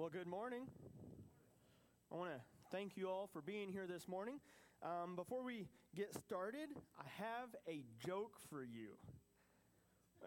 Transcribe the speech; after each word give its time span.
Well, 0.00 0.08
good 0.08 0.26
morning. 0.26 0.62
I 2.10 2.16
want 2.16 2.30
to 2.30 2.40
thank 2.72 2.96
you 2.96 3.10
all 3.10 3.28
for 3.30 3.42
being 3.42 3.70
here 3.70 3.86
this 3.86 4.08
morning. 4.08 4.40
Um, 4.82 5.14
before 5.14 5.44
we 5.44 5.66
get 5.94 6.14
started, 6.14 6.70
I 6.98 7.04
have 7.22 7.50
a 7.68 7.84
joke 8.06 8.38
for 8.48 8.64
you. 8.64 8.92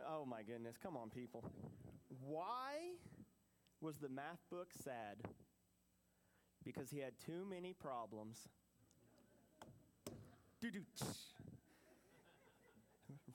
Oh 0.08 0.28
my 0.28 0.44
goodness, 0.44 0.76
come 0.78 0.96
on, 0.96 1.10
people. 1.10 1.44
Why 2.24 2.92
was 3.82 3.98
the 3.98 4.10
math 4.10 4.44
book 4.52 4.68
sad? 4.84 5.18
Because 6.64 6.92
he 6.92 7.00
had 7.00 7.14
too 7.26 7.44
many 7.50 7.74
problems. 7.74 8.48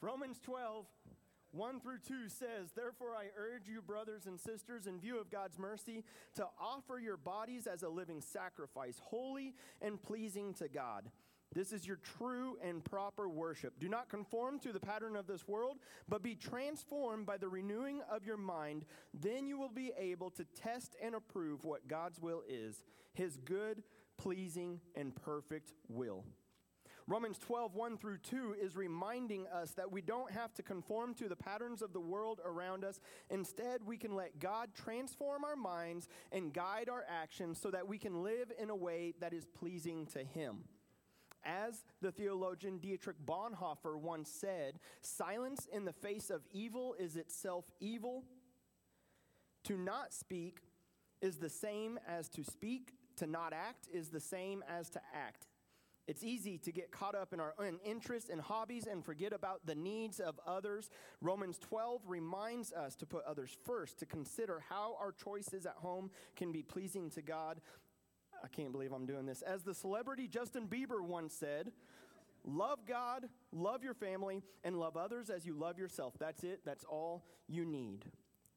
Romans 0.00 0.38
12, 0.44 0.86
1 1.52 1.80
through 1.80 1.98
2 2.06 2.28
says, 2.28 2.70
Therefore 2.74 3.14
I 3.16 3.26
urge 3.36 3.68
you, 3.68 3.80
brothers 3.80 4.26
and 4.26 4.38
sisters, 4.38 4.86
in 4.86 5.00
view 5.00 5.18
of 5.18 5.30
God's 5.30 5.58
mercy, 5.58 6.04
to 6.34 6.46
offer 6.60 6.98
your 6.98 7.16
bodies 7.16 7.66
as 7.66 7.82
a 7.82 7.88
living 7.88 8.20
sacrifice, 8.20 9.00
holy 9.02 9.54
and 9.80 10.00
pleasing 10.02 10.54
to 10.54 10.68
God. 10.68 11.10
This 11.54 11.72
is 11.72 11.86
your 11.86 11.98
true 12.18 12.58
and 12.62 12.84
proper 12.84 13.28
worship. 13.28 13.80
Do 13.80 13.88
not 13.88 14.10
conform 14.10 14.58
to 14.60 14.72
the 14.72 14.80
pattern 14.80 15.16
of 15.16 15.26
this 15.26 15.48
world, 15.48 15.78
but 16.06 16.22
be 16.22 16.34
transformed 16.34 17.24
by 17.24 17.38
the 17.38 17.48
renewing 17.48 18.02
of 18.10 18.26
your 18.26 18.36
mind. 18.36 18.84
Then 19.14 19.46
you 19.46 19.58
will 19.58 19.70
be 19.70 19.92
able 19.98 20.30
to 20.32 20.44
test 20.44 20.94
and 21.02 21.14
approve 21.14 21.64
what 21.64 21.88
God's 21.88 22.20
will 22.20 22.42
is, 22.46 22.84
his 23.14 23.38
good, 23.38 23.82
pleasing, 24.18 24.80
and 24.94 25.14
perfect 25.14 25.72
will. 25.88 26.24
Romans 27.08 27.38
12, 27.38 27.74
1 27.74 27.96
through 27.96 28.18
2 28.18 28.56
is 28.60 28.76
reminding 28.76 29.46
us 29.46 29.70
that 29.72 29.90
we 29.90 30.02
don't 30.02 30.30
have 30.30 30.52
to 30.52 30.62
conform 30.62 31.14
to 31.14 31.26
the 31.26 31.34
patterns 31.34 31.80
of 31.80 31.94
the 31.94 32.00
world 32.00 32.38
around 32.44 32.84
us. 32.84 33.00
Instead, 33.30 33.80
we 33.86 33.96
can 33.96 34.14
let 34.14 34.38
God 34.38 34.68
transform 34.74 35.42
our 35.42 35.56
minds 35.56 36.06
and 36.32 36.52
guide 36.52 36.90
our 36.90 37.06
actions 37.08 37.58
so 37.58 37.70
that 37.70 37.88
we 37.88 37.96
can 37.96 38.22
live 38.22 38.52
in 38.60 38.68
a 38.68 38.76
way 38.76 39.14
that 39.20 39.32
is 39.32 39.46
pleasing 39.46 40.04
to 40.08 40.22
Him. 40.22 40.64
As 41.42 41.82
the 42.02 42.12
theologian 42.12 42.76
Dietrich 42.78 43.16
Bonhoeffer 43.24 43.98
once 43.98 44.28
said, 44.28 44.78
silence 45.00 45.66
in 45.72 45.86
the 45.86 45.94
face 45.94 46.28
of 46.28 46.42
evil 46.52 46.94
is 46.98 47.16
itself 47.16 47.64
evil. 47.80 48.24
To 49.64 49.78
not 49.78 50.12
speak 50.12 50.58
is 51.22 51.38
the 51.38 51.48
same 51.48 51.98
as 52.06 52.28
to 52.30 52.44
speak, 52.44 52.92
to 53.16 53.26
not 53.26 53.54
act 53.54 53.88
is 53.90 54.10
the 54.10 54.20
same 54.20 54.62
as 54.68 54.90
to 54.90 55.00
act. 55.14 55.47
It's 56.08 56.24
easy 56.24 56.56
to 56.58 56.72
get 56.72 56.90
caught 56.90 57.14
up 57.14 57.34
in 57.34 57.38
our 57.38 57.52
own 57.58 57.78
interests 57.84 58.30
and 58.30 58.40
hobbies 58.40 58.86
and 58.86 59.04
forget 59.04 59.34
about 59.34 59.66
the 59.66 59.74
needs 59.74 60.20
of 60.20 60.40
others. 60.46 60.88
Romans 61.20 61.58
12 61.58 62.00
reminds 62.06 62.72
us 62.72 62.96
to 62.96 63.06
put 63.06 63.24
others 63.26 63.54
first, 63.66 63.98
to 63.98 64.06
consider 64.06 64.64
how 64.70 64.96
our 64.98 65.12
choices 65.12 65.66
at 65.66 65.74
home 65.74 66.10
can 66.34 66.50
be 66.50 66.62
pleasing 66.62 67.10
to 67.10 67.20
God. 67.20 67.60
I 68.42 68.48
can't 68.48 68.72
believe 68.72 68.90
I'm 68.92 69.04
doing 69.04 69.26
this. 69.26 69.42
As 69.42 69.62
the 69.62 69.74
celebrity 69.74 70.28
Justin 70.28 70.66
Bieber 70.66 71.02
once 71.02 71.34
said, 71.34 71.72
love 72.42 72.86
God, 72.86 73.26
love 73.52 73.84
your 73.84 73.92
family, 73.94 74.42
and 74.64 74.80
love 74.80 74.96
others 74.96 75.28
as 75.28 75.44
you 75.44 75.52
love 75.52 75.78
yourself. 75.78 76.14
That's 76.18 76.42
it, 76.42 76.60
that's 76.64 76.84
all 76.84 77.26
you 77.48 77.66
need. 77.66 78.06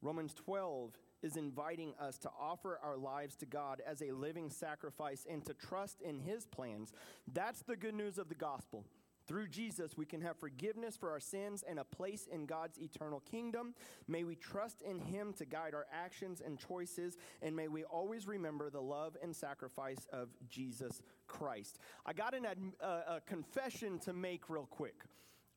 Romans 0.02 0.34
12 0.34 0.98
is 1.22 1.38
inviting 1.38 1.94
us 2.00 2.17
to 2.19 2.30
offer 2.39 2.80
our 2.83 2.97
lives 2.97 3.36
to 3.38 3.45
God 3.45 3.81
as 3.86 4.02
a 4.02 4.11
living 4.11 4.50
sacrifice 4.50 5.25
and 5.30 5.45
to 5.45 5.53
trust 5.53 6.02
in 6.02 6.19
His 6.19 6.45
plans. 6.45 6.94
That's 7.33 7.61
the 7.61 7.75
good 7.75 7.95
news 7.95 8.17
of 8.17 8.30
the 8.30 8.36
gospel. 8.36 8.86
Through 9.27 9.49
Jesus, 9.49 9.95
we 9.95 10.05
can 10.05 10.22
have 10.22 10.38
forgiveness 10.38 10.97
for 10.97 11.11
our 11.11 11.19
sins 11.19 11.64
and 11.67 11.80
a 11.80 11.83
place 11.83 12.27
in 12.31 12.45
God's 12.45 12.80
eternal 12.80 13.19
kingdom. 13.19 13.75
May 14.08 14.23
we 14.23 14.36
trust 14.36 14.81
in 14.81 14.99
Him 14.99 15.31
to 15.33 15.45
guide 15.45 15.73
our 15.73 15.86
actions 15.94 16.42
and 16.44 16.59
choices, 16.59 17.17
and 17.42 17.55
may 17.55 17.67
we 17.67 17.83
always 17.83 18.27
remember 18.27 18.70
the 18.70 18.81
love 18.81 19.15
and 19.21 19.36
sacrifice 19.36 20.08
of 20.11 20.30
Jesus 20.49 21.02
Christ. 21.27 21.77
I 22.05 22.14
got 22.14 22.33
an, 22.33 22.45
uh, 22.81 22.86
a 23.08 23.21
confession 23.26 23.99
to 23.99 24.14
make 24.14 24.49
real 24.49 24.67
quick. 24.70 25.04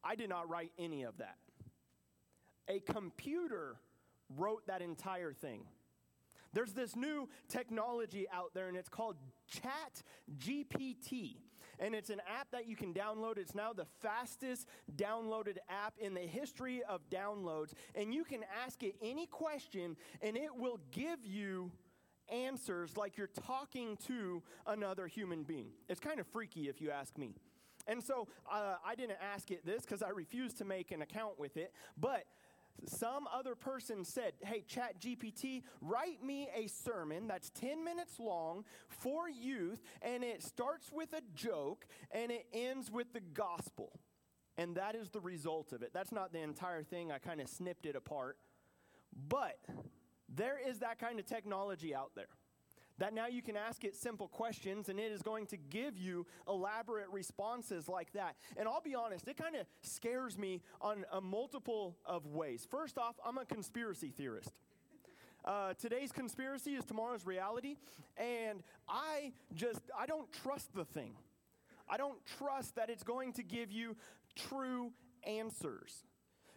I 0.04 0.14
did 0.14 0.28
not 0.28 0.48
write 0.48 0.72
any 0.78 1.02
of 1.02 1.16
that. 1.16 1.38
A 2.68 2.80
computer 2.80 3.76
wrote 4.36 4.66
that 4.66 4.82
entire 4.82 5.32
thing. 5.32 5.64
There's 6.52 6.72
this 6.72 6.94
new 6.94 7.28
technology 7.48 8.26
out 8.32 8.54
there, 8.54 8.68
and 8.68 8.76
it's 8.76 8.88
called 8.88 9.16
Chat 9.48 10.02
GPT. 10.38 11.36
And 11.80 11.94
it's 11.94 12.10
an 12.10 12.20
app 12.28 12.48
that 12.52 12.68
you 12.68 12.76
can 12.76 12.94
download. 12.94 13.36
It's 13.36 13.54
now 13.54 13.72
the 13.72 13.86
fastest 14.00 14.68
downloaded 14.96 15.56
app 15.68 15.94
in 15.98 16.14
the 16.14 16.20
history 16.20 16.82
of 16.88 17.00
downloads. 17.10 17.72
And 17.96 18.14
you 18.14 18.22
can 18.22 18.44
ask 18.64 18.82
it 18.84 18.94
any 19.02 19.26
question, 19.26 19.96
and 20.22 20.36
it 20.36 20.54
will 20.56 20.78
give 20.92 21.26
you 21.26 21.72
answers 22.28 22.96
like 22.96 23.16
you're 23.16 23.26
talking 23.26 23.96
to 24.06 24.42
another 24.66 25.08
human 25.08 25.42
being. 25.42 25.70
It's 25.88 26.00
kind 26.00 26.20
of 26.20 26.26
freaky 26.28 26.68
if 26.68 26.80
you 26.80 26.90
ask 26.90 27.18
me. 27.18 27.34
And 27.86 28.02
so 28.02 28.28
uh, 28.50 28.76
I 28.86 28.94
didn't 28.94 29.18
ask 29.34 29.50
it 29.50 29.66
this 29.66 29.82
because 29.82 30.02
I 30.02 30.08
refused 30.08 30.58
to 30.58 30.64
make 30.64 30.90
an 30.90 31.02
account 31.02 31.38
with 31.38 31.56
it. 31.56 31.72
But 31.98 32.24
some 32.86 33.26
other 33.32 33.54
person 33.54 34.04
said, 34.04 34.32
Hey, 34.44 34.64
Chat 34.66 35.00
GPT, 35.00 35.62
write 35.80 36.22
me 36.22 36.48
a 36.54 36.66
sermon 36.66 37.26
that's 37.26 37.50
10 37.50 37.84
minutes 37.84 38.18
long 38.18 38.64
for 38.88 39.28
youth, 39.28 39.82
and 40.02 40.22
it 40.22 40.42
starts 40.42 40.90
with 40.92 41.12
a 41.12 41.22
joke 41.34 41.86
and 42.10 42.30
it 42.30 42.46
ends 42.52 42.90
with 42.90 43.12
the 43.12 43.20
gospel. 43.20 43.92
And 44.56 44.76
that 44.76 44.94
is 44.94 45.10
the 45.10 45.20
result 45.20 45.72
of 45.72 45.82
it. 45.82 45.90
That's 45.92 46.12
not 46.12 46.32
the 46.32 46.40
entire 46.40 46.82
thing, 46.82 47.10
I 47.10 47.18
kind 47.18 47.40
of 47.40 47.48
snipped 47.48 47.86
it 47.86 47.96
apart. 47.96 48.38
But 49.28 49.58
there 50.28 50.58
is 50.64 50.78
that 50.80 50.98
kind 50.98 51.18
of 51.18 51.26
technology 51.26 51.94
out 51.94 52.12
there 52.14 52.28
that 52.98 53.12
now 53.12 53.26
you 53.26 53.42
can 53.42 53.56
ask 53.56 53.84
it 53.84 53.96
simple 53.96 54.28
questions 54.28 54.88
and 54.88 54.98
it 54.98 55.10
is 55.10 55.22
going 55.22 55.46
to 55.46 55.56
give 55.56 55.98
you 55.98 56.26
elaborate 56.48 57.08
responses 57.10 57.88
like 57.88 58.12
that. 58.12 58.36
And 58.56 58.68
I'll 58.68 58.80
be 58.80 58.94
honest, 58.94 59.26
it 59.28 59.36
kind 59.36 59.56
of 59.56 59.66
scares 59.82 60.38
me 60.38 60.62
on 60.80 61.04
a 61.12 61.20
multiple 61.20 61.96
of 62.06 62.26
ways. 62.26 62.66
First 62.70 62.98
off, 62.98 63.16
I'm 63.24 63.38
a 63.38 63.44
conspiracy 63.44 64.12
theorist. 64.16 64.52
Uh, 65.44 65.74
today's 65.74 66.10
conspiracy 66.10 66.74
is 66.74 66.86
tomorrow's 66.86 67.26
reality, 67.26 67.76
and 68.16 68.62
I 68.88 69.32
just 69.54 69.82
I 69.98 70.06
don't 70.06 70.32
trust 70.32 70.74
the 70.74 70.86
thing. 70.86 71.12
I 71.86 71.98
don't 71.98 72.16
trust 72.38 72.76
that 72.76 72.88
it's 72.88 73.02
going 73.02 73.34
to 73.34 73.42
give 73.42 73.70
you 73.70 73.94
true 74.34 74.92
answers 75.26 76.04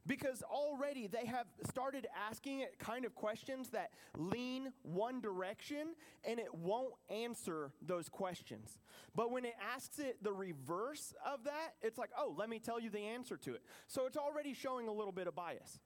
because 0.08 0.42
already 0.44 1.08
they 1.08 1.26
have 1.26 1.48
started 1.70 2.08
asking 2.30 2.62
it 2.62 2.80
kind 2.80 3.06
of 3.06 3.14
questions 3.14 3.70
that 3.70 3.92
lean 4.18 4.72
one 4.84 5.20
direction 5.20 5.90
and 6.24 6.40
it 6.40 6.54
won't 6.54 6.94
answer 7.10 7.72
those 7.86 8.10
questions. 8.10 8.80
But 9.16 9.32
when 9.32 9.46
it 9.46 9.56
asks 9.76 10.00
it 10.00 10.24
the 10.24 10.34
reverse 10.34 11.14
of 11.26 11.44
that, 11.44 11.74
it's 11.82 11.98
like, 11.98 12.12
oh, 12.18 12.34
let 12.38 12.50
me 12.50 12.60
tell 12.60 12.80
you 12.80 12.90
the 12.90 13.00
answer 13.00 13.38
to 13.38 13.54
it. 13.54 13.62
So 13.88 14.06
it's 14.06 14.18
already 14.18 14.54
showing 14.54 14.88
a 14.88 14.94
little 14.94 15.12
bit 15.12 15.28
of 15.28 15.36
bias. 15.36 15.80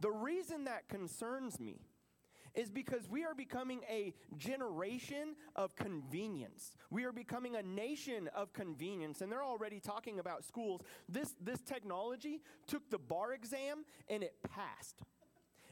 The 0.00 0.10
reason 0.10 0.64
that 0.64 0.88
concerns 0.88 1.58
me 1.58 1.80
is 2.56 2.70
because 2.70 3.08
we 3.08 3.24
are 3.24 3.34
becoming 3.34 3.82
a 3.88 4.14
generation 4.36 5.36
of 5.54 5.76
convenience. 5.76 6.72
We 6.90 7.04
are 7.04 7.12
becoming 7.12 7.54
a 7.54 7.62
nation 7.62 8.28
of 8.34 8.52
convenience, 8.52 9.20
and 9.20 9.30
they're 9.30 9.44
already 9.44 9.78
talking 9.78 10.18
about 10.18 10.44
schools. 10.44 10.80
This, 11.08 11.34
this 11.40 11.60
technology 11.60 12.40
took 12.66 12.88
the 12.90 12.98
bar 12.98 13.34
exam 13.34 13.84
and 14.08 14.22
it 14.22 14.34
passed. 14.42 15.02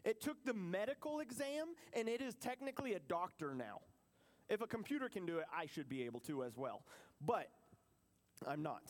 It 0.05 0.21
took 0.21 0.45
the 0.45 0.53
medical 0.53 1.21
exam, 1.21 1.69
and 1.95 2.09
it 2.09 2.21
is 2.21 2.35
technically 2.35 2.93
a 2.93 2.99
doctor 2.99 3.55
now. 3.55 3.81
If 4.51 4.61
a 4.61 4.67
computer 4.67 5.09
can 5.09 5.25
do 5.25 5.39
it, 5.39 5.47
I 5.57 5.65
should 5.65 5.89
be 5.89 6.03
able 6.03 6.21
to 6.21 6.45
as 6.45 6.59
well. 6.59 6.83
But 7.25 7.49
I'm 8.47 8.63
not. 8.63 8.83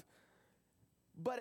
But 1.16 1.40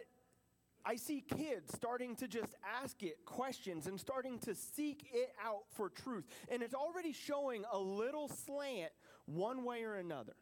I 0.85 0.97
see 0.97 1.21
kids 1.21 1.73
starting 1.73 2.15
to 2.17 2.27
just 2.27 2.55
ask 2.81 3.01
it 3.03 3.25
questions 3.25 3.87
and 3.87 3.99
starting 3.99 4.39
to 4.39 4.53
seek 4.53 5.07
it 5.13 5.33
out 5.43 5.63
for 5.75 5.89
truth. 5.89 6.25
And 6.49 6.61
it's 6.61 6.73
already 6.73 7.13
showing 7.13 7.63
a 7.71 7.79
little 7.79 8.27
slant 8.27 8.91
one 9.25 9.63
way 9.63 9.83
or 9.83 9.95
another. 9.95 10.33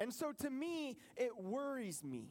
And 0.00 0.12
so 0.12 0.32
to 0.32 0.50
me, 0.50 0.96
it 1.16 1.36
worries 1.36 2.04
me 2.04 2.28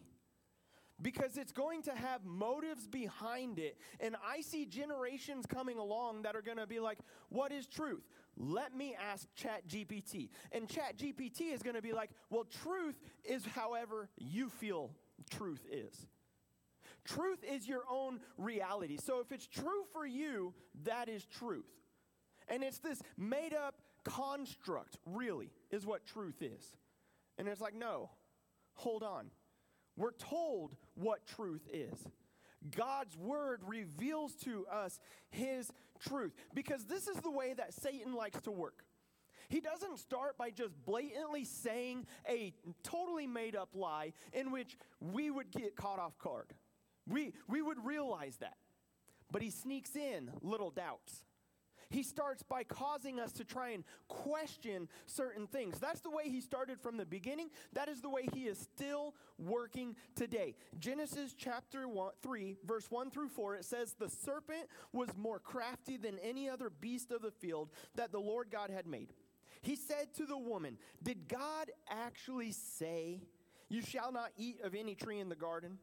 because 1.01 1.37
it's 1.37 1.51
going 1.51 1.83
to 1.83 1.91
have 1.93 2.25
motives 2.25 2.87
behind 2.87 3.59
it. 3.59 3.77
And 3.99 4.15
I 4.25 4.41
see 4.41 4.65
generations 4.65 5.45
coming 5.45 5.77
along 5.77 6.23
that 6.23 6.35
are 6.35 6.41
going 6.41 6.57
to 6.57 6.67
be 6.67 6.79
like, 6.79 6.99
What 7.29 7.51
is 7.51 7.67
truth? 7.67 8.03
Let 8.35 8.75
me 8.75 8.95
ask 9.11 9.27
Chat 9.35 9.67
GPT. 9.67 10.29
And 10.51 10.69
Chat 10.69 10.97
GPT 10.97 11.53
is 11.53 11.61
going 11.61 11.75
to 11.75 11.81
be 11.81 11.93
like, 11.93 12.09
Well, 12.29 12.45
truth 12.63 12.95
is 13.23 13.45
however 13.53 14.09
you 14.17 14.49
feel 14.49 14.91
truth 15.29 15.65
is. 15.69 16.07
Truth 17.07 17.39
is 17.49 17.67
your 17.67 17.83
own 17.89 18.19
reality. 18.37 18.97
So 18.97 19.19
if 19.21 19.31
it's 19.31 19.47
true 19.47 19.85
for 19.93 20.05
you, 20.05 20.53
that 20.83 21.07
is 21.07 21.25
truth. 21.25 21.65
And 22.49 22.63
it's 22.63 22.79
this 22.79 23.01
made 23.17 23.53
up 23.53 23.75
construct, 24.03 24.97
really, 25.05 25.51
is 25.71 25.85
what 25.85 26.05
truth 26.05 26.41
is. 26.41 26.75
And 27.37 27.47
it's 27.47 27.61
like, 27.61 27.75
no, 27.75 28.09
hold 28.73 29.03
on. 29.03 29.31
We're 29.95 30.11
told 30.11 30.75
what 30.95 31.25
truth 31.25 31.67
is. 31.71 32.07
God's 32.75 33.15
word 33.17 33.61
reveals 33.65 34.33
to 34.43 34.65
us 34.67 34.99
his 35.29 35.71
truth 35.99 36.33
because 36.53 36.85
this 36.85 37.07
is 37.07 37.17
the 37.17 37.31
way 37.31 37.53
that 37.53 37.73
Satan 37.73 38.13
likes 38.13 38.41
to 38.41 38.51
work. 38.51 38.83
He 39.49 39.61
doesn't 39.61 39.99
start 39.99 40.37
by 40.37 40.49
just 40.49 40.73
blatantly 40.85 41.45
saying 41.45 42.05
a 42.27 42.53
totally 42.83 43.27
made 43.27 43.55
up 43.55 43.69
lie 43.73 44.11
in 44.33 44.51
which 44.51 44.77
we 44.99 45.31
would 45.31 45.51
get 45.51 45.75
caught 45.77 45.99
off 45.99 46.17
guard. 46.19 46.53
We, 47.07 47.33
we 47.47 47.61
would 47.61 47.83
realize 47.85 48.37
that. 48.37 48.57
But 49.31 49.41
he 49.41 49.49
sneaks 49.49 49.95
in 49.95 50.31
little 50.41 50.71
doubts. 50.71 51.23
He 51.89 52.03
starts 52.03 52.43
by 52.43 52.63
causing 52.63 53.19
us 53.19 53.31
to 53.33 53.45
try 53.45 53.69
and 53.69 53.83
question 54.07 54.89
certain 55.05 55.47
things. 55.47 55.79
That's 55.79 56.01
the 56.01 56.09
way 56.09 56.29
he 56.29 56.41
started 56.41 56.81
from 56.81 56.97
the 56.97 57.05
beginning. 57.05 57.49
That 57.73 57.87
is 57.87 58.01
the 58.01 58.09
way 58.09 58.27
he 58.33 58.47
is 58.47 58.57
still 58.57 59.15
working 59.37 59.95
today. 60.15 60.55
Genesis 60.79 61.33
chapter 61.33 61.87
one, 61.87 62.11
3, 62.21 62.57
verse 62.65 62.91
1 62.91 63.11
through 63.11 63.29
4, 63.29 63.55
it 63.55 63.65
says, 63.65 63.95
The 63.97 64.09
serpent 64.09 64.67
was 64.91 65.09
more 65.17 65.39
crafty 65.39 65.97
than 65.97 66.19
any 66.19 66.49
other 66.49 66.69
beast 66.69 67.11
of 67.11 67.21
the 67.21 67.31
field 67.31 67.69
that 67.95 68.11
the 68.11 68.19
Lord 68.19 68.49
God 68.51 68.69
had 68.69 68.85
made. 68.85 69.13
He 69.61 69.75
said 69.75 70.13
to 70.15 70.25
the 70.25 70.37
woman, 70.37 70.77
Did 71.01 71.27
God 71.27 71.71
actually 71.89 72.51
say, 72.51 73.21
You 73.69 73.81
shall 73.81 74.11
not 74.11 74.31
eat 74.37 74.59
of 74.61 74.75
any 74.75 74.95
tree 74.95 75.19
in 75.19 75.29
the 75.29 75.35
garden? 75.35 75.77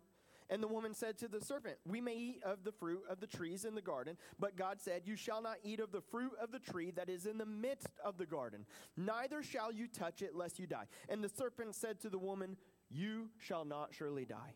And 0.54 0.62
the 0.62 0.68
woman 0.68 0.94
said 0.94 1.18
to 1.18 1.26
the 1.26 1.40
serpent, 1.40 1.78
We 1.84 2.00
may 2.00 2.14
eat 2.14 2.40
of 2.44 2.62
the 2.62 2.70
fruit 2.70 3.02
of 3.10 3.18
the 3.18 3.26
trees 3.26 3.64
in 3.64 3.74
the 3.74 3.82
garden, 3.82 4.16
but 4.38 4.54
God 4.54 4.80
said, 4.80 5.02
You 5.04 5.16
shall 5.16 5.42
not 5.42 5.56
eat 5.64 5.80
of 5.80 5.90
the 5.90 6.00
fruit 6.00 6.30
of 6.40 6.52
the 6.52 6.60
tree 6.60 6.92
that 6.92 7.08
is 7.08 7.26
in 7.26 7.38
the 7.38 7.44
midst 7.44 7.88
of 8.04 8.18
the 8.18 8.24
garden, 8.24 8.64
neither 8.96 9.42
shall 9.42 9.72
you 9.72 9.88
touch 9.88 10.22
it, 10.22 10.36
lest 10.36 10.60
you 10.60 10.68
die. 10.68 10.84
And 11.08 11.24
the 11.24 11.28
serpent 11.28 11.74
said 11.74 11.98
to 12.02 12.08
the 12.08 12.20
woman, 12.20 12.56
You 12.88 13.30
shall 13.40 13.64
not 13.64 13.94
surely 13.94 14.24
die. 14.24 14.54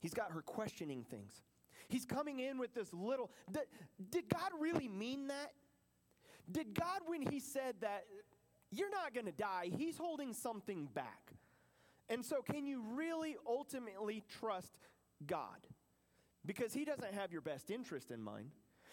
He's 0.00 0.12
got 0.12 0.32
her 0.32 0.42
questioning 0.42 1.04
things. 1.08 1.44
He's 1.86 2.04
coming 2.04 2.40
in 2.40 2.58
with 2.58 2.74
this 2.74 2.92
little. 2.92 3.30
Did, 3.48 3.62
did 4.10 4.28
God 4.28 4.50
really 4.58 4.88
mean 4.88 5.28
that? 5.28 5.52
Did 6.50 6.74
God, 6.74 7.02
when 7.06 7.22
He 7.22 7.38
said 7.38 7.76
that 7.80 8.06
you're 8.72 8.90
not 8.90 9.14
going 9.14 9.26
to 9.26 9.32
die, 9.32 9.70
He's 9.70 9.98
holding 9.98 10.32
something 10.32 10.88
back? 10.92 11.30
And 12.08 12.24
so, 12.24 12.42
can 12.42 12.66
you 12.66 12.82
really 12.94 13.36
ultimately 13.46 14.24
trust 14.40 14.76
God 15.26 15.66
because 16.44 16.72
He 16.72 16.84
doesn't 16.84 17.14
have 17.14 17.32
your 17.32 17.40
best 17.40 17.70
interest 17.70 18.10
in 18.10 18.22
mind. 18.22 18.50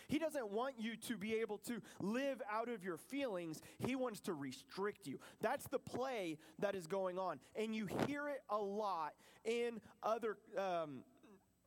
He 0.07 0.17
doesn't 0.17 0.49
want 0.49 0.75
you 0.79 0.95
to 1.07 1.17
be 1.17 1.35
able 1.35 1.59
to 1.59 1.81
live 2.01 2.41
out 2.51 2.67
of 2.67 2.83
your 2.83 2.97
feelings. 2.97 3.61
He 3.77 3.95
wants 3.95 4.19
to 4.21 4.33
restrict 4.33 5.05
you. 5.05 5.19
That's 5.39 5.67
the 5.67 5.77
play 5.77 6.39
that 6.57 6.73
is 6.73 6.87
going 6.87 7.19
on. 7.19 7.39
And 7.55 7.75
you 7.75 7.87
hear 8.07 8.27
it 8.27 8.41
a 8.49 8.57
lot 8.57 9.13
in 9.45 9.79
other 10.01 10.37
um, 10.57 11.03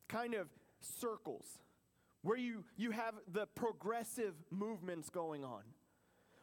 kind 0.08 0.34
of 0.34 0.48
circles 0.80 1.46
where 2.22 2.36
you, 2.36 2.64
you 2.76 2.90
have 2.90 3.14
the 3.32 3.46
progressive 3.54 4.34
movements 4.50 5.08
going 5.08 5.44
on. 5.44 5.62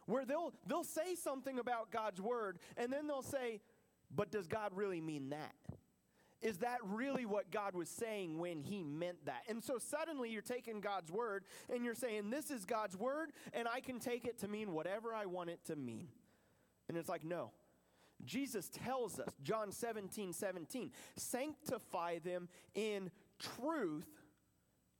Where 0.06 0.24
they'll, 0.24 0.52
they'll 0.66 0.84
say 0.84 1.14
something 1.14 1.58
about 1.58 1.90
God's 1.90 2.20
word 2.20 2.58
and 2.78 2.90
then 2.90 3.06
they'll 3.06 3.22
say, 3.22 3.60
but 4.14 4.30
does 4.30 4.46
God 4.46 4.72
really 4.74 5.00
mean 5.00 5.30
that? 5.30 5.54
Is 6.42 6.58
that 6.58 6.78
really 6.84 7.26
what 7.26 7.50
God 7.50 7.74
was 7.74 7.88
saying 7.88 8.38
when 8.38 8.62
he 8.62 8.82
meant 8.82 9.26
that? 9.26 9.42
And 9.48 9.62
so 9.62 9.78
suddenly 9.78 10.30
you're 10.30 10.42
taking 10.42 10.80
God's 10.80 11.10
word 11.10 11.44
and 11.72 11.84
you're 11.84 11.94
saying, 11.94 12.30
This 12.30 12.50
is 12.50 12.64
God's 12.64 12.96
word, 12.96 13.32
and 13.52 13.68
I 13.68 13.80
can 13.80 13.98
take 13.98 14.24
it 14.24 14.38
to 14.38 14.48
mean 14.48 14.72
whatever 14.72 15.14
I 15.14 15.26
want 15.26 15.50
it 15.50 15.64
to 15.66 15.76
mean. 15.76 16.08
And 16.88 16.96
it's 16.96 17.08
like, 17.08 17.24
no. 17.24 17.52
Jesus 18.24 18.68
tells 18.68 19.18
us, 19.18 19.32
John 19.42 19.72
17, 19.72 20.32
17, 20.32 20.90
sanctify 21.16 22.18
them 22.18 22.48
in 22.74 23.10
truth. 23.38 24.08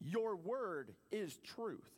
Your 0.01 0.37
word 0.37 0.95
is 1.13 1.39
truth. 1.39 1.91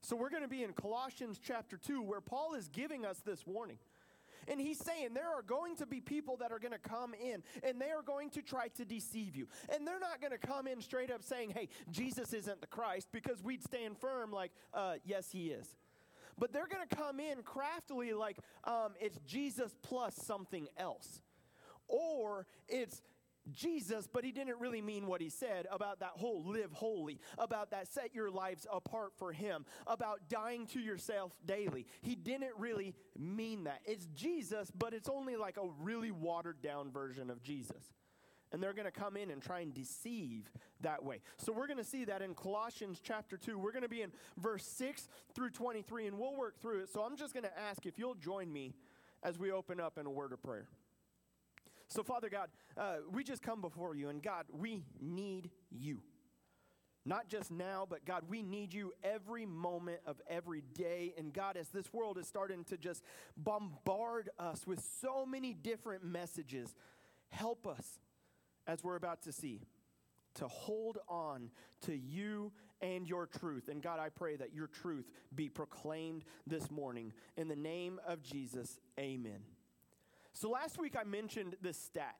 So 0.00 0.16
we're 0.16 0.30
going 0.30 0.42
to 0.42 0.48
be 0.48 0.62
in 0.62 0.72
Colossians 0.72 1.40
chapter 1.42 1.76
2, 1.76 2.02
where 2.02 2.20
Paul 2.20 2.54
is 2.54 2.68
giving 2.68 3.04
us 3.04 3.20
this 3.24 3.46
warning. 3.46 3.78
And 4.50 4.60
he's 4.60 4.78
saying 4.78 5.14
there 5.14 5.28
are 5.28 5.42
going 5.42 5.76
to 5.76 5.86
be 5.86 6.00
people 6.00 6.36
that 6.38 6.52
are 6.52 6.58
going 6.58 6.72
to 6.72 6.78
come 6.78 7.14
in 7.14 7.42
and 7.62 7.80
they 7.80 7.90
are 7.90 8.02
going 8.02 8.30
to 8.30 8.42
try 8.42 8.68
to 8.68 8.84
deceive 8.84 9.36
you. 9.36 9.46
And 9.74 9.86
they're 9.86 10.00
not 10.00 10.20
going 10.20 10.32
to 10.32 10.38
come 10.38 10.66
in 10.66 10.80
straight 10.80 11.10
up 11.10 11.22
saying, 11.22 11.50
hey, 11.50 11.68
Jesus 11.90 12.32
isn't 12.32 12.60
the 12.60 12.66
Christ, 12.66 13.08
because 13.12 13.42
we'd 13.42 13.62
stand 13.62 13.98
firm 13.98 14.32
like, 14.32 14.52
uh, 14.74 14.94
yes, 15.04 15.30
he 15.30 15.48
is. 15.48 15.76
But 16.38 16.52
they're 16.52 16.68
going 16.68 16.86
to 16.88 16.96
come 16.96 17.18
in 17.20 17.42
craftily 17.42 18.12
like 18.12 18.38
um, 18.64 18.92
it's 19.00 19.18
Jesus 19.26 19.74
plus 19.82 20.14
something 20.14 20.68
else. 20.76 21.20
Or 21.88 22.46
it's 22.68 23.02
Jesus, 23.52 24.06
but 24.06 24.24
he 24.24 24.32
didn't 24.32 24.58
really 24.60 24.82
mean 24.82 25.06
what 25.06 25.20
he 25.20 25.28
said 25.28 25.66
about 25.70 26.00
that 26.00 26.12
whole 26.14 26.44
live 26.44 26.72
holy, 26.72 27.20
about 27.38 27.70
that 27.70 27.88
set 27.88 28.14
your 28.14 28.30
lives 28.30 28.66
apart 28.72 29.12
for 29.16 29.32
him, 29.32 29.64
about 29.86 30.28
dying 30.28 30.66
to 30.68 30.80
yourself 30.80 31.32
daily. 31.46 31.86
He 32.02 32.14
didn't 32.14 32.52
really 32.58 32.94
mean 33.18 33.64
that. 33.64 33.80
It's 33.84 34.06
Jesus, 34.14 34.70
but 34.76 34.94
it's 34.94 35.08
only 35.08 35.36
like 35.36 35.56
a 35.56 35.68
really 35.80 36.10
watered 36.10 36.62
down 36.62 36.90
version 36.90 37.30
of 37.30 37.42
Jesus. 37.42 37.92
And 38.50 38.62
they're 38.62 38.72
going 38.72 38.86
to 38.86 38.90
come 38.90 39.16
in 39.16 39.30
and 39.30 39.42
try 39.42 39.60
and 39.60 39.74
deceive 39.74 40.50
that 40.80 41.04
way. 41.04 41.20
So 41.36 41.52
we're 41.52 41.66
going 41.66 41.78
to 41.78 41.84
see 41.84 42.06
that 42.06 42.22
in 42.22 42.34
Colossians 42.34 42.98
chapter 43.02 43.36
2. 43.36 43.58
We're 43.58 43.72
going 43.72 43.82
to 43.82 43.90
be 43.90 44.00
in 44.00 44.10
verse 44.38 44.64
6 44.64 45.06
through 45.34 45.50
23, 45.50 46.06
and 46.06 46.18
we'll 46.18 46.34
work 46.34 46.58
through 46.58 46.80
it. 46.80 46.88
So 46.88 47.02
I'm 47.02 47.16
just 47.16 47.34
going 47.34 47.44
to 47.44 47.58
ask 47.58 47.84
if 47.84 47.98
you'll 47.98 48.14
join 48.14 48.50
me 48.50 48.72
as 49.22 49.38
we 49.38 49.50
open 49.50 49.80
up 49.80 49.98
in 49.98 50.06
a 50.06 50.10
word 50.10 50.32
of 50.32 50.42
prayer. 50.42 50.66
So, 51.88 52.02
Father 52.02 52.28
God, 52.28 52.48
uh, 52.76 52.96
we 53.10 53.24
just 53.24 53.42
come 53.42 53.60
before 53.60 53.94
you, 53.94 54.08
and 54.08 54.22
God, 54.22 54.44
we 54.52 54.84
need 55.00 55.50
you. 55.70 56.02
Not 57.06 57.28
just 57.28 57.50
now, 57.50 57.86
but 57.88 58.04
God, 58.04 58.24
we 58.28 58.42
need 58.42 58.74
you 58.74 58.92
every 59.02 59.46
moment 59.46 60.00
of 60.04 60.20
every 60.28 60.62
day. 60.74 61.14
And 61.16 61.32
God, 61.32 61.56
as 61.56 61.70
this 61.70 61.90
world 61.90 62.18
is 62.18 62.26
starting 62.26 62.64
to 62.64 62.76
just 62.76 63.02
bombard 63.34 64.28
us 64.38 64.66
with 64.66 64.84
so 65.00 65.24
many 65.24 65.54
different 65.54 66.04
messages, 66.04 66.74
help 67.30 67.66
us, 67.66 67.98
as 68.66 68.84
we're 68.84 68.96
about 68.96 69.22
to 69.22 69.32
see, 69.32 69.62
to 70.34 70.46
hold 70.46 70.98
on 71.08 71.50
to 71.86 71.96
you 71.96 72.52
and 72.82 73.08
your 73.08 73.26
truth. 73.26 73.68
And 73.68 73.82
God, 73.82 73.98
I 73.98 74.10
pray 74.10 74.36
that 74.36 74.52
your 74.52 74.66
truth 74.66 75.10
be 75.34 75.48
proclaimed 75.48 76.24
this 76.46 76.70
morning. 76.70 77.14
In 77.38 77.48
the 77.48 77.56
name 77.56 77.98
of 78.06 78.22
Jesus, 78.22 78.78
amen. 79.00 79.40
So 80.32 80.50
last 80.50 80.78
week 80.78 80.94
I 80.98 81.04
mentioned 81.04 81.56
this 81.60 81.76
stat 81.76 82.16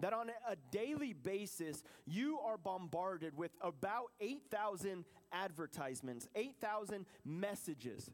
that 0.00 0.12
on 0.12 0.30
a 0.48 0.56
daily 0.70 1.12
basis, 1.12 1.84
you 2.04 2.38
are 2.44 2.58
bombarded 2.58 3.36
with 3.36 3.52
about 3.60 4.06
8,000 4.20 5.04
advertisements, 5.32 6.28
8,000 6.34 7.06
messages 7.24 8.10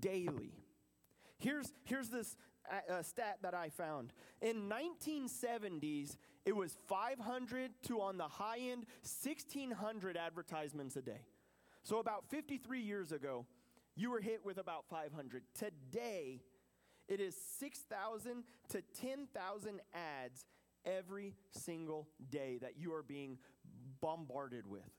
daily. 0.00 0.52
Here's, 1.38 1.72
here's 1.84 2.08
this 2.08 2.36
uh, 2.70 2.92
uh 2.94 3.02
stat 3.02 3.38
that 3.42 3.54
I 3.54 3.68
found. 3.68 4.12
In 4.40 4.70
1970s, 4.70 6.16
it 6.44 6.56
was 6.56 6.76
500 6.86 7.72
to 7.84 8.00
on 8.00 8.16
the 8.16 8.24
high 8.24 8.58
end, 8.58 8.86
1,600 9.02 10.16
advertisements 10.16 10.96
a 10.96 11.02
day. 11.02 11.26
So 11.82 11.98
about 11.98 12.24
53 12.30 12.80
years 12.80 13.12
ago, 13.12 13.46
you 13.96 14.10
were 14.10 14.20
hit 14.20 14.44
with 14.44 14.58
about 14.58 14.84
500. 14.88 15.42
Today, 15.54 16.40
it 17.08 17.20
is 17.20 17.34
6,000 17.58 18.44
to 18.70 18.82
10,000 19.00 19.80
ads 19.94 20.44
every 20.84 21.34
single 21.50 22.08
day 22.30 22.58
that 22.60 22.78
you 22.78 22.94
are 22.94 23.02
being 23.02 23.38
bombarded 24.00 24.66
with. 24.66 24.90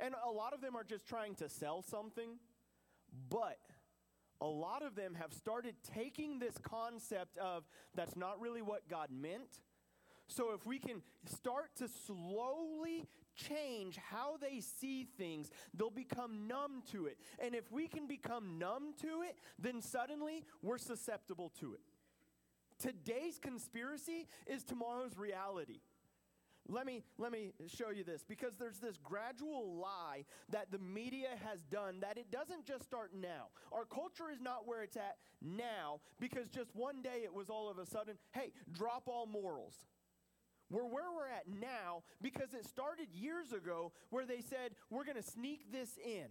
And 0.00 0.14
a 0.26 0.30
lot 0.30 0.52
of 0.52 0.60
them 0.60 0.76
are 0.76 0.84
just 0.84 1.06
trying 1.06 1.34
to 1.36 1.48
sell 1.48 1.82
something, 1.82 2.38
but 3.30 3.58
a 4.40 4.46
lot 4.46 4.82
of 4.82 4.94
them 4.94 5.14
have 5.14 5.32
started 5.32 5.74
taking 5.94 6.38
this 6.38 6.56
concept 6.58 7.38
of 7.38 7.64
that's 7.94 8.16
not 8.16 8.40
really 8.40 8.62
what 8.62 8.88
God 8.88 9.08
meant. 9.10 9.60
So 10.26 10.52
if 10.52 10.66
we 10.66 10.78
can 10.78 11.02
start 11.26 11.76
to 11.76 11.88
slowly 12.06 13.06
change 13.34 13.96
how 13.96 14.36
they 14.36 14.60
see 14.60 15.06
things, 15.18 15.50
they'll 15.72 15.90
become 15.90 16.46
numb 16.46 16.82
to 16.92 17.06
it. 17.06 17.18
And 17.38 17.54
if 17.54 17.70
we 17.70 17.88
can 17.88 18.06
become 18.06 18.58
numb 18.58 18.94
to 19.02 19.22
it, 19.22 19.36
then 19.58 19.80
suddenly 19.80 20.44
we're 20.62 20.78
susceptible 20.78 21.52
to 21.60 21.74
it. 21.74 21.80
Today's 22.78 23.38
conspiracy 23.38 24.26
is 24.46 24.64
tomorrow's 24.64 25.16
reality. 25.16 25.80
Let 26.66 26.86
me, 26.86 27.02
let 27.18 27.30
me 27.30 27.52
show 27.66 27.90
you 27.90 28.04
this 28.04 28.24
because 28.26 28.54
there's 28.58 28.78
this 28.78 28.96
gradual 28.96 29.76
lie 29.76 30.24
that 30.48 30.72
the 30.72 30.78
media 30.78 31.28
has 31.44 31.62
done 31.64 32.00
that 32.00 32.16
it 32.16 32.30
doesn't 32.30 32.64
just 32.64 32.84
start 32.84 33.10
now. 33.14 33.48
Our 33.70 33.84
culture 33.84 34.30
is 34.32 34.40
not 34.40 34.66
where 34.66 34.82
it's 34.82 34.96
at 34.96 35.16
now 35.42 36.00
because 36.18 36.48
just 36.48 36.74
one 36.74 37.02
day 37.02 37.20
it 37.22 37.34
was 37.34 37.50
all 37.50 37.70
of 37.70 37.76
a 37.76 37.84
sudden, 37.84 38.16
hey, 38.32 38.52
drop 38.72 39.08
all 39.08 39.26
morals. 39.26 39.74
We're 40.70 40.86
where 40.86 41.12
we're 41.14 41.28
at 41.28 41.46
now 41.48 42.02
because 42.22 42.54
it 42.54 42.66
started 42.66 43.08
years 43.12 43.52
ago 43.52 43.92
where 44.10 44.26
they 44.26 44.40
said, 44.40 44.72
we're 44.90 45.04
going 45.04 45.16
to 45.16 45.22
sneak 45.22 45.70
this 45.70 45.98
in, 46.04 46.26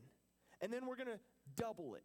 and 0.61 0.71
then 0.71 0.85
we're 0.85 0.95
going 0.95 1.07
to 1.07 1.19
double 1.55 1.95
it, 1.95 2.03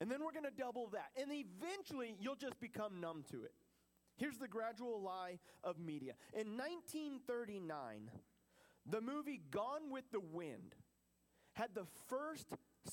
and 0.00 0.10
then 0.10 0.20
we're 0.24 0.32
going 0.32 0.44
to 0.44 0.56
double 0.56 0.88
that. 0.92 1.10
And 1.20 1.30
eventually, 1.32 2.16
you'll 2.20 2.36
just 2.36 2.60
become 2.60 3.00
numb 3.00 3.24
to 3.30 3.44
it. 3.44 3.52
Here's 4.16 4.36
the 4.36 4.48
gradual 4.48 5.00
lie 5.00 5.38
of 5.64 5.78
media. 5.78 6.12
In 6.34 6.58
1939, 6.58 8.10
the 8.84 9.00
movie 9.00 9.40
Gone 9.50 9.90
with 9.90 10.04
the 10.12 10.20
Wind 10.20 10.74
had 11.54 11.70
the 11.74 11.86
first 12.08 12.46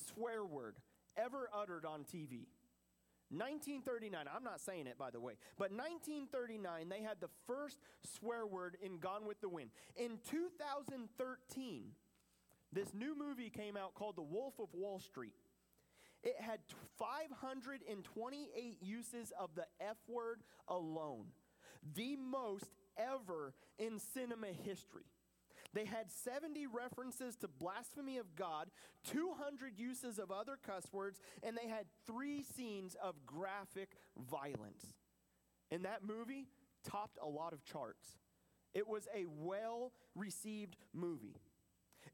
swear 0.07 0.45
word 0.45 0.77
ever 1.17 1.49
uttered 1.53 1.85
on 1.85 2.03
TV. 2.03 2.47
1939, 3.29 4.25
I'm 4.33 4.43
not 4.43 4.61
saying 4.61 4.87
it 4.87 4.97
by 4.97 5.11
the 5.11 5.19
way, 5.19 5.33
but 5.57 5.71
1939, 5.71 6.89
they 6.89 7.01
had 7.01 7.19
the 7.19 7.29
first 7.45 7.79
swear 8.17 8.45
word 8.45 8.77
in 8.81 8.99
Gone 8.99 9.25
with 9.27 9.41
the 9.41 9.49
Wind. 9.49 9.71
In 9.95 10.19
2013, 10.29 11.83
this 12.71 12.93
new 12.93 13.17
movie 13.17 13.49
came 13.49 13.75
out 13.75 13.95
called 13.95 14.15
The 14.15 14.21
Wolf 14.21 14.53
of 14.59 14.69
Wall 14.73 14.99
Street. 14.99 15.33
It 16.23 16.35
had 16.39 16.59
528 16.97 18.77
uses 18.81 19.31
of 19.39 19.49
the 19.55 19.65
F 19.79 19.97
word 20.07 20.41
alone, 20.67 21.27
the 21.95 22.15
most 22.15 22.73
ever 22.97 23.53
in 23.77 23.99
cinema 23.99 24.47
history. 24.47 25.05
They 25.77 25.85
had 25.85 26.09
70 26.09 26.65
references 26.65 27.35
to 27.35 27.47
blasphemy 27.47 28.17
of 28.17 28.35
God, 28.35 28.71
200 29.11 29.77
uses 29.77 30.17
of 30.17 30.31
other 30.31 30.57
cuss 30.65 30.85
words, 30.91 31.21
and 31.43 31.55
they 31.55 31.69
had 31.69 31.85
three 32.07 32.41
scenes 32.41 32.95
of 32.99 33.13
graphic 33.27 33.91
violence. 34.31 34.95
And 35.69 35.85
that 35.85 36.03
movie 36.03 36.47
topped 36.83 37.19
a 37.21 37.27
lot 37.27 37.53
of 37.53 37.63
charts. 37.63 38.17
It 38.73 38.87
was 38.87 39.07
a 39.15 39.25
well 39.27 39.91
received 40.15 40.77
movie. 40.95 41.35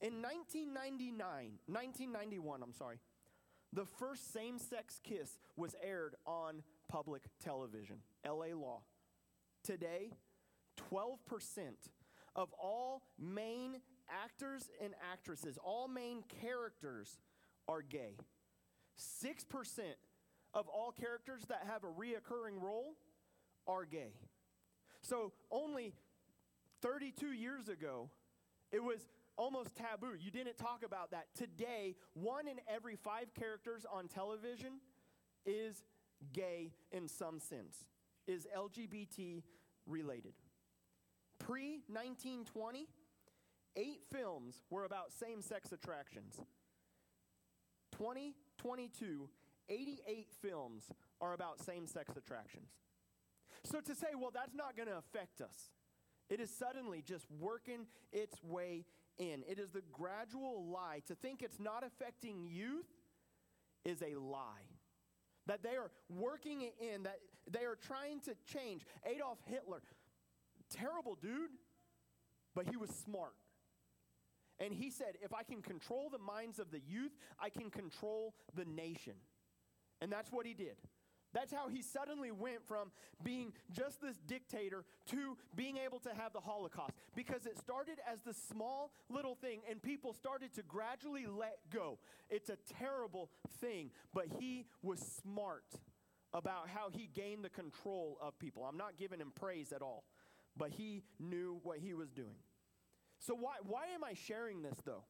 In 0.01 0.21
1999, 0.21 1.23
1991, 1.67 2.63
I'm 2.63 2.73
sorry, 2.73 2.99
the 3.71 3.85
first 3.85 4.33
same 4.33 4.59
sex 4.59 4.99
kiss 5.01 5.39
was 5.55 5.73
aired 5.81 6.15
on 6.25 6.63
public 6.89 7.23
television, 7.41 7.99
LA 8.27 8.53
Law. 8.53 8.81
Today, 9.63 10.11
12% 10.91 11.17
of 12.35 12.53
all 12.61 13.03
main 13.19 13.77
actors 14.09 14.69
and 14.81 14.93
actresses, 15.11 15.57
all 15.63 15.87
main 15.87 16.23
characters 16.41 17.19
are 17.67 17.81
gay. 17.81 18.17
6% 18.99 19.79
of 20.53 20.67
all 20.67 20.91
characters 20.91 21.43
that 21.49 21.65
have 21.67 21.83
a 21.83 21.87
reoccurring 21.87 22.61
role 22.61 22.95
are 23.67 23.85
gay. 23.85 24.13
So 25.01 25.31
only 25.51 25.93
32 26.81 27.31
years 27.31 27.69
ago, 27.69 28.09
it 28.71 28.83
was 28.83 29.07
almost 29.37 29.75
taboo. 29.75 30.13
You 30.19 30.31
didn't 30.31 30.57
talk 30.57 30.83
about 30.85 31.11
that. 31.11 31.27
Today, 31.35 31.95
one 32.13 32.47
in 32.47 32.57
every 32.67 32.95
five 32.95 33.33
characters 33.33 33.85
on 33.91 34.07
television 34.07 34.79
is 35.45 35.83
gay 36.33 36.71
in 36.91 37.07
some 37.07 37.39
sense, 37.39 37.85
is 38.27 38.47
LGBT 38.55 39.43
related. 39.87 40.33
Pre 41.45 41.81
1920, 41.87 42.87
eight 43.75 44.01
films 44.09 44.61
were 44.69 44.85
about 44.85 45.11
same 45.11 45.41
sex 45.41 45.73
attractions. 45.73 46.39
2022, 47.97 49.27
88 49.67 50.27
films 50.41 50.83
are 51.19 51.33
about 51.33 51.59
same 51.59 51.85
sex 51.85 52.15
attractions. 52.15 52.69
So 53.65 53.81
to 53.81 53.93
say, 53.93 54.07
well, 54.17 54.31
that's 54.33 54.55
not 54.55 54.77
going 54.77 54.87
to 54.87 54.97
affect 54.97 55.41
us, 55.41 55.69
it 56.29 56.39
is 56.39 56.49
suddenly 56.49 57.03
just 57.05 57.25
working 57.39 57.87
its 58.13 58.41
way 58.41 58.85
in. 59.17 59.43
It 59.47 59.59
is 59.59 59.69
the 59.71 59.83
gradual 59.91 60.65
lie. 60.71 61.01
To 61.07 61.15
think 61.15 61.41
it's 61.41 61.59
not 61.59 61.83
affecting 61.85 62.47
youth 62.47 62.87
is 63.83 64.01
a 64.01 64.17
lie. 64.17 64.69
That 65.47 65.61
they 65.61 65.75
are 65.75 65.91
working 66.09 66.61
it 66.61 66.75
in, 66.79 67.03
that 67.03 67.19
they 67.51 67.65
are 67.65 67.75
trying 67.75 68.21
to 68.21 68.33
change. 68.45 68.85
Adolf 69.05 69.39
Hitler, 69.45 69.81
terrible 70.73 71.17
dude, 71.21 71.51
but 72.55 72.67
he 72.69 72.77
was 72.77 72.89
smart. 72.89 73.33
And 74.59 74.73
he 74.73 74.89
said, 74.89 75.17
if 75.21 75.33
I 75.33 75.43
can 75.43 75.61
control 75.61 76.09
the 76.09 76.19
minds 76.19 76.59
of 76.59 76.71
the 76.71 76.79
youth, 76.79 77.11
I 77.39 77.49
can 77.49 77.69
control 77.69 78.35
the 78.55 78.65
nation. 78.65 79.13
And 80.01 80.11
that's 80.11 80.31
what 80.31 80.45
he 80.45 80.53
did. 80.53 80.75
That's 81.33 81.51
how 81.51 81.67
he 81.67 81.81
suddenly 81.81 82.31
went 82.31 82.65
from 82.67 82.91
being 83.23 83.53
just 83.71 83.99
this 84.01 84.17
dictator 84.27 84.85
to 85.07 85.35
being 85.55 85.77
able 85.83 85.99
to 86.01 86.09
have 86.09 86.31
the 86.31 86.39
Holocaust. 86.39 86.93
Because 87.15 87.47
it 87.47 87.57
started 87.57 87.97
as 88.11 88.21
this 88.21 88.37
small 88.37 88.91
little 89.09 89.35
thing, 89.35 89.61
and 89.69 89.81
people 89.81 90.13
started 90.13 90.53
to 90.53 90.61
gradually 90.61 91.25
let 91.25 91.57
go. 91.73 91.97
It's 92.29 92.49
a 92.49 92.57
terrible 92.77 93.31
thing, 93.59 93.89
but 94.13 94.25
he 94.39 94.67
was 94.83 94.99
smart 94.99 95.65
about 96.33 96.69
how 96.69 96.89
he 96.91 97.09
gained 97.13 97.43
the 97.43 97.49
control 97.49 98.17
of 98.21 98.37
people. 98.37 98.63
I'm 98.63 98.77
not 98.77 98.97
giving 98.97 99.19
him 99.19 99.31
praise 99.35 99.71
at 99.71 99.81
all 99.81 100.03
but 100.57 100.71
he 100.71 101.03
knew 101.19 101.59
what 101.63 101.79
he 101.79 101.93
was 101.93 102.11
doing. 102.11 102.37
So, 103.19 103.35
why, 103.35 103.55
why 103.63 103.85
am 103.93 104.03
I 104.03 104.13
sharing 104.13 104.61
this 104.61 104.77
though? 104.85 105.05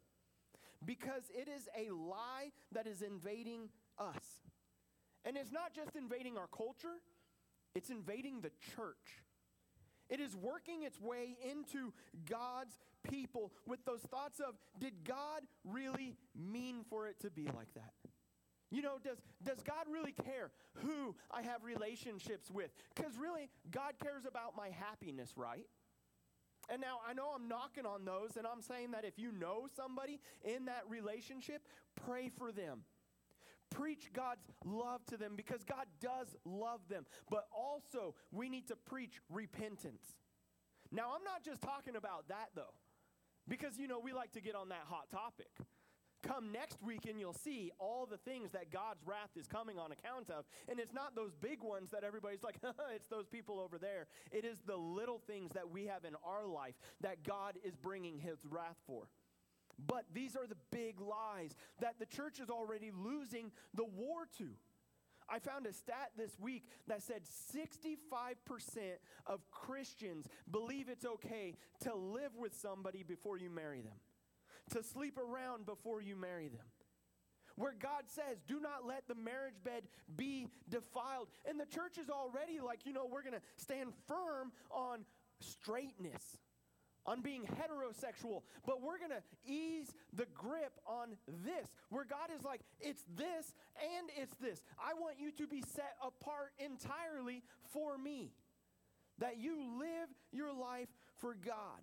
Because 0.85 1.23
it 1.33 1.47
is 1.47 1.67
a 1.77 1.91
lie 1.93 2.51
that 2.73 2.87
is 2.87 3.01
invading 3.01 3.69
us. 3.97 4.23
And 5.25 5.37
it's 5.37 5.51
not 5.51 5.73
just 5.73 5.95
invading 5.95 6.37
our 6.37 6.47
culture, 6.55 6.99
it's 7.75 7.89
invading 7.89 8.41
the 8.41 8.51
church. 8.75 9.23
It 10.09 10.19
is 10.19 10.35
working 10.35 10.83
its 10.83 10.99
way 10.99 11.37
into 11.49 11.93
God's 12.29 12.77
people 13.09 13.51
with 13.65 13.83
those 13.85 14.01
thoughts 14.01 14.39
of, 14.39 14.55
did 14.79 14.93
God 15.03 15.41
really 15.63 16.17
mean 16.35 16.83
for 16.89 17.07
it 17.07 17.19
to 17.21 17.31
be 17.31 17.45
like 17.45 17.73
that? 17.75 17.93
You 18.73 18.81
know, 18.81 18.97
does, 19.03 19.19
does 19.45 19.61
God 19.61 19.85
really 19.87 20.13
care 20.13 20.49
who 20.81 21.13
I 21.29 21.43
have 21.43 21.63
relationships 21.63 22.49
with? 22.49 22.71
Because 22.95 23.15
really, 23.19 23.51
God 23.69 23.93
cares 24.01 24.25
about 24.25 24.57
my 24.57 24.69
happiness, 24.69 25.33
right? 25.35 25.67
And 26.71 26.81
now 26.81 26.97
I 27.07 27.13
know 27.13 27.29
I'm 27.35 27.47
knocking 27.47 27.85
on 27.85 28.03
those, 28.03 28.35
and 28.35 28.47
I'm 28.47 28.63
saying 28.63 28.89
that 28.91 29.05
if 29.05 29.19
you 29.19 29.31
know 29.31 29.67
somebody 29.75 30.19
in 30.43 30.65
that 30.65 30.85
relationship, 30.89 31.67
pray 32.03 32.31
for 32.35 32.51
them. 32.51 32.79
Preach 33.69 34.11
God's 34.11 34.49
love 34.65 35.05
to 35.07 35.17
them 35.17 35.33
because 35.35 35.63
God 35.63 35.85
does 36.01 36.35
love 36.43 36.79
them. 36.89 37.05
But 37.29 37.45
also, 37.55 38.15
we 38.31 38.49
need 38.49 38.67
to 38.69 38.75
preach 38.75 39.19
repentance. 39.29 40.03
Now, 40.91 41.11
I'm 41.15 41.23
not 41.23 41.43
just 41.43 41.61
talking 41.61 41.95
about 41.95 42.27
that 42.29 42.49
though, 42.55 42.73
because, 43.47 43.77
you 43.77 43.87
know, 43.87 43.99
we 43.99 44.13
like 44.13 44.31
to 44.31 44.41
get 44.41 44.55
on 44.55 44.69
that 44.69 44.85
hot 44.87 45.11
topic. 45.11 45.51
Come 46.23 46.51
next 46.53 46.81
week 46.81 47.05
and 47.07 47.19
you'll 47.19 47.33
see 47.33 47.71
all 47.79 48.07
the 48.09 48.17
things 48.17 48.51
that 48.51 48.71
God's 48.71 49.05
wrath 49.05 49.31
is 49.35 49.45
coming 49.45 49.77
on 49.77 49.91
account 49.91 50.29
of. 50.29 50.45
And 50.69 50.79
it's 50.79 50.93
not 50.93 51.15
those 51.15 51.33
big 51.41 51.61
ones 51.61 51.91
that 51.91 52.03
everybody's 52.03 52.43
like, 52.43 52.55
it's 52.95 53.07
those 53.07 53.27
people 53.27 53.59
over 53.59 53.77
there. 53.77 54.07
It 54.31 54.45
is 54.45 54.59
the 54.65 54.77
little 54.77 55.19
things 55.27 55.51
that 55.51 55.69
we 55.69 55.85
have 55.87 56.05
in 56.05 56.15
our 56.25 56.47
life 56.47 56.75
that 57.01 57.23
God 57.23 57.55
is 57.63 57.75
bringing 57.75 58.17
his 58.17 58.37
wrath 58.49 58.77
for. 58.87 59.07
But 59.85 60.05
these 60.13 60.35
are 60.35 60.47
the 60.47 60.57
big 60.71 61.01
lies 61.01 61.55
that 61.81 61.95
the 61.99 62.05
church 62.05 62.39
is 62.39 62.49
already 62.49 62.91
losing 62.95 63.51
the 63.73 63.83
war 63.85 64.27
to. 64.37 64.49
I 65.27 65.39
found 65.39 65.65
a 65.65 65.73
stat 65.73 66.11
this 66.17 66.37
week 66.39 66.63
that 66.87 67.01
said 67.01 67.23
65% 67.55 67.97
of 69.25 69.39
Christians 69.51 70.27
believe 70.49 70.89
it's 70.89 71.05
okay 71.05 71.55
to 71.81 71.95
live 71.95 72.35
with 72.37 72.53
somebody 72.53 73.03
before 73.03 73.37
you 73.37 73.49
marry 73.49 73.81
them 73.81 73.93
to 74.71 74.83
sleep 74.83 75.17
around 75.17 75.65
before 75.65 76.01
you 76.01 76.15
marry 76.15 76.47
them. 76.47 76.65
Where 77.55 77.75
God 77.79 78.03
says, 78.07 78.41
do 78.47 78.59
not 78.59 78.87
let 78.87 79.07
the 79.07 79.15
marriage 79.15 79.63
bed 79.63 79.83
be 80.15 80.47
defiled. 80.69 81.27
And 81.47 81.59
the 81.59 81.67
church 81.67 81.99
is 81.99 82.09
already 82.09 82.59
like, 82.59 82.79
you 82.85 82.93
know, 82.93 83.05
we're 83.05 83.21
going 83.21 83.35
to 83.35 83.41
stand 83.57 83.93
firm 84.07 84.51
on 84.71 85.05
straightness, 85.39 86.39
on 87.05 87.21
being 87.21 87.43
heterosexual, 87.43 88.41
but 88.65 88.81
we're 88.81 88.97
going 88.97 89.11
to 89.11 89.21
ease 89.45 89.93
the 90.13 90.25
grip 90.33 90.73
on 90.87 91.09
this, 91.45 91.67
where 91.89 92.05
God 92.05 92.35
is 92.35 92.43
like, 92.43 92.61
it's 92.79 93.03
this 93.15 93.53
and 93.77 94.09
it's 94.17 94.35
this. 94.37 94.63
I 94.79 94.99
want 94.99 95.17
you 95.19 95.31
to 95.33 95.45
be 95.45 95.61
set 95.61 95.95
apart 96.01 96.53
entirely 96.57 97.43
for 97.71 97.97
me, 97.97 98.31
that 99.19 99.37
you 99.37 99.57
live 99.79 100.09
your 100.31 100.53
life 100.53 100.87
for 101.17 101.35
God. 101.35 101.81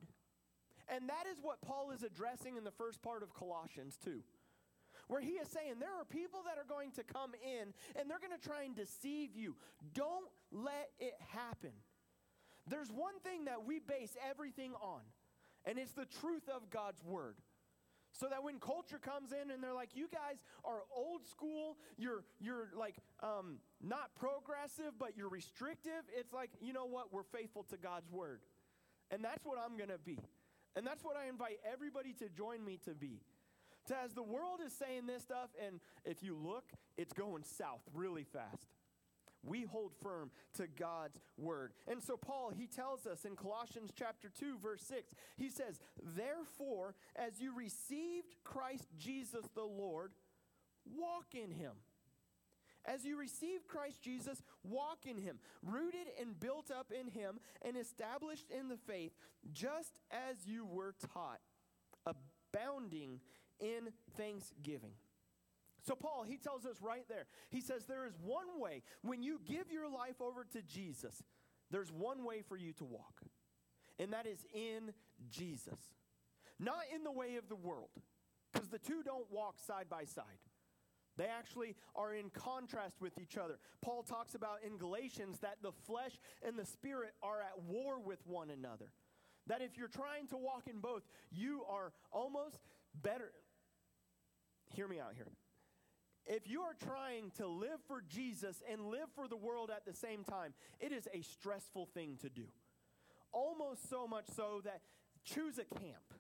And 0.93 1.09
that 1.09 1.25
is 1.31 1.39
what 1.41 1.63
Paul 1.63 1.93
is 1.93 2.03
addressing 2.03 2.57
in 2.57 2.65
the 2.65 2.73
first 2.73 3.01
part 3.01 3.23
of 3.23 3.33
Colossians 3.33 3.97
2 4.05 4.23
where 5.11 5.21
he 5.21 5.33
is 5.33 5.49
saying 5.49 5.75
there 5.81 5.99
are 5.99 6.05
people 6.05 6.41
that 6.47 6.57
are 6.57 6.67
going 6.69 6.93
to 6.93 7.03
come 7.03 7.33
in 7.43 7.75
and 7.99 8.09
they're 8.09 8.21
going 8.21 8.39
to 8.39 8.49
try 8.49 8.63
and 8.63 8.77
deceive 8.77 9.35
you. 9.35 9.57
Don't 9.93 10.29
let 10.53 10.91
it 11.01 11.15
happen. 11.35 11.73
There's 12.69 12.91
one 12.91 13.19
thing 13.25 13.47
that 13.47 13.67
we 13.67 13.81
base 13.81 14.17
everything 14.31 14.73
on, 14.81 15.01
and 15.65 15.79
it's 15.79 15.93
the 15.93 16.07
truth 16.21 16.49
of 16.49 16.71
God's 16.71 17.03
word. 17.03 17.35
So 18.13 18.27
that 18.29 18.43
when 18.43 18.59
culture 18.59 18.99
comes 18.99 19.31
in 19.33 19.51
and 19.51 19.63
they're 19.63 19.75
like, 19.75 19.91
you 19.95 20.09
guys 20.13 20.43
are 20.65 20.83
old 20.95 21.27
school, 21.27 21.77
you're, 21.97 22.25
you're 22.41 22.69
like 22.77 22.97
um, 23.23 23.59
not 23.81 24.11
progressive, 24.19 24.99
but 24.99 25.17
you're 25.17 25.29
restrictive, 25.29 26.03
it's 26.17 26.33
like, 26.33 26.51
you 26.61 26.73
know 26.73 26.87
what? 26.87 27.13
We're 27.13 27.23
faithful 27.23 27.65
to 27.71 27.77
God's 27.77 28.11
word. 28.11 28.41
And 29.13 29.25
that's 29.25 29.45
what 29.45 29.59
I'm 29.65 29.77
going 29.77 29.91
to 29.91 29.99
be. 29.99 30.19
And 30.77 30.87
that's 30.87 31.05
what 31.05 31.17
I 31.17 31.29
invite 31.29 31.59
everybody 31.71 32.13
to 32.15 32.29
join 32.29 32.65
me 32.65 32.79
to 32.85 32.95
be. 32.95 33.21
To, 33.87 33.97
as 34.05 34.13
the 34.13 34.23
world 34.23 34.61
is 34.65 34.73
saying 34.73 35.07
this 35.07 35.23
stuff, 35.23 35.51
and 35.65 35.81
if 36.05 36.23
you 36.23 36.37
look, 36.37 36.65
it's 36.97 37.13
going 37.13 37.43
south 37.45 37.83
really 37.95 38.25
fast. 38.25 38.75
We 39.43 39.65
hold 39.65 39.93
firm 40.03 40.31
to 40.59 40.67
God's 40.67 41.19
word. 41.39 41.73
And 41.89 42.03
so, 42.03 42.17
Paul, 42.17 42.53
he 42.55 42.67
tells 42.67 43.07
us 43.07 43.25
in 43.25 43.37
Colossians 43.37 43.91
chapter 43.97 44.29
2, 44.39 44.59
verse 44.59 44.83
6, 44.83 45.15
he 45.39 45.49
says, 45.49 45.81
Therefore, 46.15 46.95
as 47.17 47.41
you 47.41 47.57
received 47.57 48.37
Christ 48.45 48.87
Jesus 48.99 49.47
the 49.55 49.63
Lord, 49.65 50.13
walk 50.85 51.35
in 51.35 51.51
him 51.51 51.73
As 52.93 53.05
you 53.05 53.17
receive 53.17 53.69
Christ 53.69 54.03
Jesus, 54.03 54.43
walk 54.65 55.07
in 55.09 55.17
him, 55.17 55.39
rooted 55.63 56.09
and 56.21 56.39
built 56.39 56.71
up 56.71 56.91
in 56.91 57.09
him, 57.09 57.39
and 57.63 57.77
established 57.77 58.51
in 58.51 58.69
the 58.69 58.77
faith, 58.77 59.13
just 59.53 60.01
as 60.11 60.45
you 60.47 60.67
were 60.67 60.95
taught, 61.15 61.39
abounding 62.05 63.21
in 63.61 63.93
thanksgiving. 64.17 64.95
So, 65.87 65.95
Paul, 65.95 66.25
he 66.27 66.37
tells 66.37 66.67
us 66.67 66.83
right 66.83 67.05
there, 67.09 67.27
he 67.51 67.61
says, 67.61 67.85
There 67.85 68.07
is 68.07 68.15
one 68.21 68.59
way, 68.61 68.83
when 69.03 69.23
you 69.23 69.41
give 69.47 69.71
your 69.71 69.89
life 69.89 70.21
over 70.21 70.45
to 70.53 70.63
Jesus, 70.63 71.23
there's 71.71 71.93
one 71.93 72.25
way 72.25 72.43
for 72.43 72.57
you 72.57 72.73
to 72.75 72.85
walk, 72.85 73.21
and 74.01 74.13
that 74.13 74.27
is 74.27 74.45
in 74.53 74.93
Jesus, 75.31 75.79
not 76.59 76.83
in 76.93 77.05
the 77.05 77.13
way 77.13 77.37
of 77.37 77.49
the 77.49 77.57
world, 77.57 77.91
because 78.53 78.69
the 78.69 78.79
two 78.79 79.05
don't 79.05 79.31
walk 79.31 79.61
side 79.61 79.87
by 79.89 80.05
side. 80.05 80.25
They 81.21 81.27
actually 81.27 81.77
are 81.95 82.15
in 82.15 82.31
contrast 82.31 82.99
with 82.99 83.19
each 83.21 83.37
other. 83.37 83.59
Paul 83.83 84.03
talks 84.03 84.35
about 84.35 84.61
in 84.67 84.79
Galatians 84.79 85.41
that 85.41 85.59
the 85.63 85.73
flesh 85.87 86.13
and 86.43 86.59
the 86.59 86.65
spirit 86.65 87.13
are 87.23 87.43
at 87.43 87.63
war 87.69 88.01
with 88.01 88.27
one 88.27 88.49
another. 88.49 88.91
That 89.47 89.61
if 89.61 89.77
you're 89.77 89.89
trying 89.89 90.29
to 90.29 90.39
walk 90.39 90.63
in 90.67 90.81
both, 90.81 91.03
you 91.31 91.61
are 91.69 91.93
almost 92.11 92.57
better. 93.03 93.33
Hear 94.75 94.89
me 94.89 94.99
out 94.99 95.13
here. 95.15 95.27
If 96.25 96.49
you 96.49 96.63
are 96.63 96.77
trying 96.83 97.33
to 97.37 97.47
live 97.47 97.81
for 97.87 98.03
Jesus 98.09 98.63
and 98.73 98.87
live 98.87 99.11
for 99.15 99.29
the 99.29 99.37
world 99.37 99.71
at 99.71 99.85
the 99.85 99.93
same 99.93 100.25
time, 100.25 100.55
it 100.79 100.91
is 100.91 101.07
a 101.13 101.21
stressful 101.21 101.91
thing 101.93 102.17
to 102.23 102.31
do. 102.31 102.45
Almost 103.31 103.91
so 103.91 104.07
much 104.07 104.25
so 104.35 104.63
that 104.65 104.81
choose 105.23 105.59
a 105.59 105.67
camp. 105.67 106.15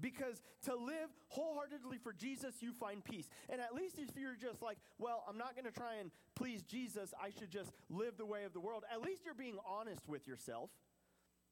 Because 0.00 0.42
to 0.64 0.74
live 0.74 1.10
wholeheartedly 1.28 1.98
for 1.98 2.12
Jesus, 2.12 2.54
you 2.60 2.72
find 2.72 3.04
peace. 3.04 3.28
And 3.48 3.60
at 3.60 3.74
least 3.74 3.98
if 3.98 4.16
you're 4.16 4.36
just 4.36 4.62
like, 4.62 4.78
well, 4.98 5.24
I'm 5.28 5.38
not 5.38 5.54
going 5.54 5.64
to 5.64 5.72
try 5.72 5.96
and 6.00 6.10
please 6.34 6.62
Jesus, 6.62 7.12
I 7.20 7.30
should 7.30 7.50
just 7.50 7.72
live 7.90 8.16
the 8.16 8.26
way 8.26 8.44
of 8.44 8.52
the 8.52 8.60
world, 8.60 8.84
at 8.92 9.02
least 9.02 9.22
you're 9.24 9.34
being 9.34 9.58
honest 9.66 10.08
with 10.08 10.26
yourself. 10.26 10.70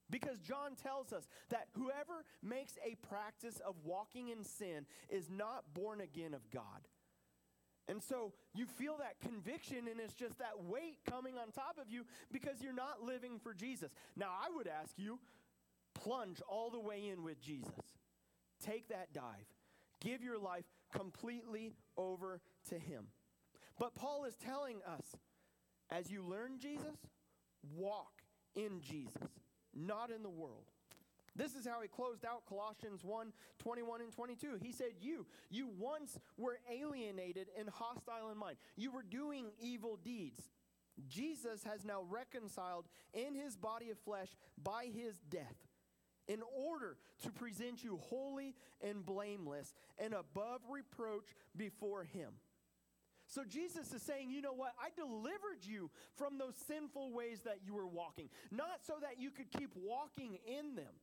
Because 0.08 0.38
John 0.38 0.76
tells 0.80 1.12
us 1.12 1.26
that 1.50 1.66
whoever 1.72 2.24
makes 2.42 2.74
a 2.84 2.94
practice 3.08 3.60
of 3.66 3.74
walking 3.84 4.28
in 4.28 4.44
sin 4.44 4.86
is 5.08 5.28
not 5.28 5.64
born 5.74 6.00
again 6.00 6.32
of 6.32 6.48
God. 6.50 6.86
And 7.88 8.02
so 8.02 8.32
you 8.54 8.66
feel 8.66 8.96
that 8.98 9.20
conviction, 9.20 9.88
and 9.90 10.00
it's 10.00 10.14
just 10.14 10.38
that 10.38 10.64
weight 10.64 10.98
coming 11.08 11.34
on 11.38 11.52
top 11.52 11.78
of 11.80 11.90
you 11.90 12.04
because 12.32 12.60
you're 12.60 12.72
not 12.72 13.02
living 13.02 13.38
for 13.42 13.54
Jesus. 13.54 13.90
Now, 14.16 14.30
I 14.30 14.54
would 14.54 14.68
ask 14.68 14.92
you 14.96 15.18
plunge 15.94 16.40
all 16.48 16.70
the 16.70 16.80
way 16.80 17.08
in 17.08 17.22
with 17.22 17.40
Jesus, 17.40 17.72
take 18.66 18.88
that 18.88 19.12
dive, 19.12 19.46
give 20.00 20.22
your 20.22 20.38
life 20.38 20.64
completely 20.92 21.74
over 21.96 22.40
to 22.68 22.78
Him. 22.78 23.06
But 23.78 23.94
Paul 23.94 24.24
is 24.24 24.34
telling 24.36 24.78
us 24.86 25.16
as 25.90 26.10
you 26.10 26.22
learn 26.22 26.58
Jesus, 26.58 26.96
walk 27.74 28.22
in 28.54 28.80
Jesus, 28.80 29.28
not 29.74 30.10
in 30.10 30.22
the 30.22 30.30
world. 30.30 30.64
This 31.36 31.54
is 31.54 31.66
how 31.66 31.82
he 31.82 31.88
closed 31.88 32.24
out 32.24 32.46
Colossians 32.48 33.04
1 33.04 33.32
21 33.58 34.00
and 34.00 34.12
22. 34.12 34.58
He 34.62 34.72
said, 34.72 34.92
You, 35.00 35.26
you 35.50 35.68
once 35.78 36.18
were 36.38 36.58
alienated 36.72 37.48
and 37.58 37.68
hostile 37.68 38.30
in 38.32 38.38
mind. 38.38 38.56
You 38.74 38.90
were 38.90 39.02
doing 39.02 39.50
evil 39.60 39.98
deeds. 40.02 40.40
Jesus 41.08 41.62
has 41.64 41.84
now 41.84 42.04
reconciled 42.08 42.86
in 43.12 43.34
his 43.34 43.54
body 43.54 43.90
of 43.90 43.98
flesh 43.98 44.28
by 44.62 44.86
his 44.86 45.18
death 45.28 45.65
in 46.28 46.40
order 46.56 46.96
to 47.22 47.30
present 47.30 47.82
you 47.82 47.98
holy 48.08 48.54
and 48.82 49.04
blameless 49.04 49.74
and 49.98 50.12
above 50.12 50.60
reproach 50.68 51.34
before 51.56 52.04
him. 52.04 52.30
So 53.28 53.42
Jesus 53.44 53.92
is 53.92 54.02
saying, 54.02 54.30
you 54.30 54.40
know 54.40 54.52
what? 54.52 54.74
I 54.80 54.88
delivered 54.94 55.64
you 55.64 55.90
from 56.16 56.38
those 56.38 56.54
sinful 56.68 57.12
ways 57.12 57.40
that 57.44 57.58
you 57.64 57.74
were 57.74 57.86
walking, 57.86 58.28
not 58.52 58.84
so 58.86 58.94
that 59.02 59.18
you 59.18 59.30
could 59.30 59.50
keep 59.50 59.70
walking 59.74 60.38
in 60.46 60.76
them. 60.76 60.94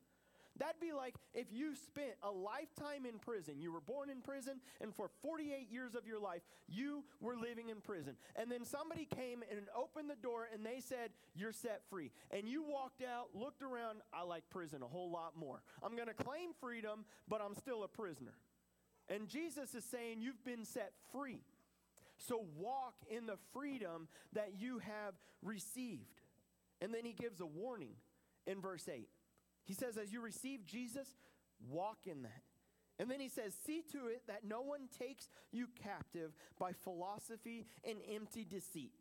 That'd 0.60 0.80
be 0.80 0.94
like 0.94 1.16
if 1.34 1.48
you 1.52 1.76
spent 1.76 2.14
a 2.22 2.30
lifetime 2.30 3.06
in 3.08 3.18
prison. 3.18 3.56
You 3.60 3.72
were 3.72 3.82
born 3.82 4.10
in 4.10 4.22
prison, 4.22 4.62
and 4.82 4.94
for 4.96 5.10
48 5.22 5.72
years 5.72 5.96
of 5.96 6.06
your 6.06 6.20
life, 6.20 6.42
you 6.68 7.04
were 7.20 7.36
living 7.36 7.70
in 7.70 7.82
prison. 7.82 8.16
And 8.36 8.52
then 8.52 8.64
somebody 8.64 9.06
came 9.06 9.44
and 9.50 9.62
opened 9.76 10.10
the 10.10 10.22
door 10.22 10.48
and 10.54 10.66
they 10.66 10.80
said, 10.80 11.10
You're 11.34 11.52
set 11.52 11.82
free. 11.90 12.12
And 12.30 12.48
you 12.48 12.64
walked 12.64 13.02
out, 13.02 13.30
looked 13.34 13.64
around, 13.64 14.00
I 14.14 14.24
like 14.24 14.44
prison 14.52 14.84
a 14.84 14.88
whole 14.88 15.12
lot 15.12 15.34
more. 15.36 15.64
I'm 15.82 15.96
going 15.96 16.08
to 16.08 16.14
claim 16.14 16.52
freedom, 16.60 17.06
but 17.28 17.42
I'm 17.42 17.56
still 17.56 17.84
a 17.84 17.88
prisoner. 17.88 18.36
And 19.10 19.28
Jesus 19.28 19.74
is 19.74 19.84
saying, 19.86 20.22
You've 20.22 20.44
been 20.46 20.66
set 20.66 20.94
free. 21.12 21.42
So 22.18 22.46
walk 22.58 22.96
in 23.10 23.26
the 23.26 23.38
freedom 23.54 24.08
that 24.34 24.52
you 24.58 24.80
have 24.80 25.16
received. 25.42 26.22
And 26.80 26.94
then 26.94 27.06
he 27.06 27.14
gives 27.14 27.42
a 27.42 27.46
warning 27.46 27.96
in 28.46 28.62
verse 28.62 28.88
8. 28.88 29.08
He 29.66 29.74
says, 29.74 29.98
as 29.98 30.12
you 30.12 30.22
receive 30.22 30.66
Jesus, 30.66 31.08
walk 31.70 32.00
in 32.06 32.24
that. 32.24 32.44
And 33.00 33.10
then 33.10 33.20
he 33.20 33.30
says, 33.30 33.54
see 33.66 33.82
to 33.92 34.08
it 34.08 34.24
that 34.28 34.44
no 34.48 34.62
one 34.62 34.88
takes 35.00 35.30
you 35.52 35.68
captive 35.82 36.32
by 36.60 36.74
philosophy 36.74 37.66
and 37.84 37.98
empty 38.14 38.46
deceit, 38.46 38.94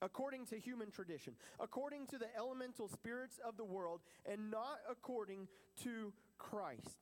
according 0.00 0.46
to 0.46 0.58
human 0.58 0.90
tradition, 0.90 1.34
according 1.58 2.06
to 2.08 2.18
the 2.18 2.28
elemental 2.36 2.88
spirits 2.88 3.40
of 3.44 3.56
the 3.56 3.64
world, 3.64 4.00
and 4.30 4.50
not 4.50 4.78
according 4.88 5.48
to 5.82 6.12
Christ. 6.38 6.98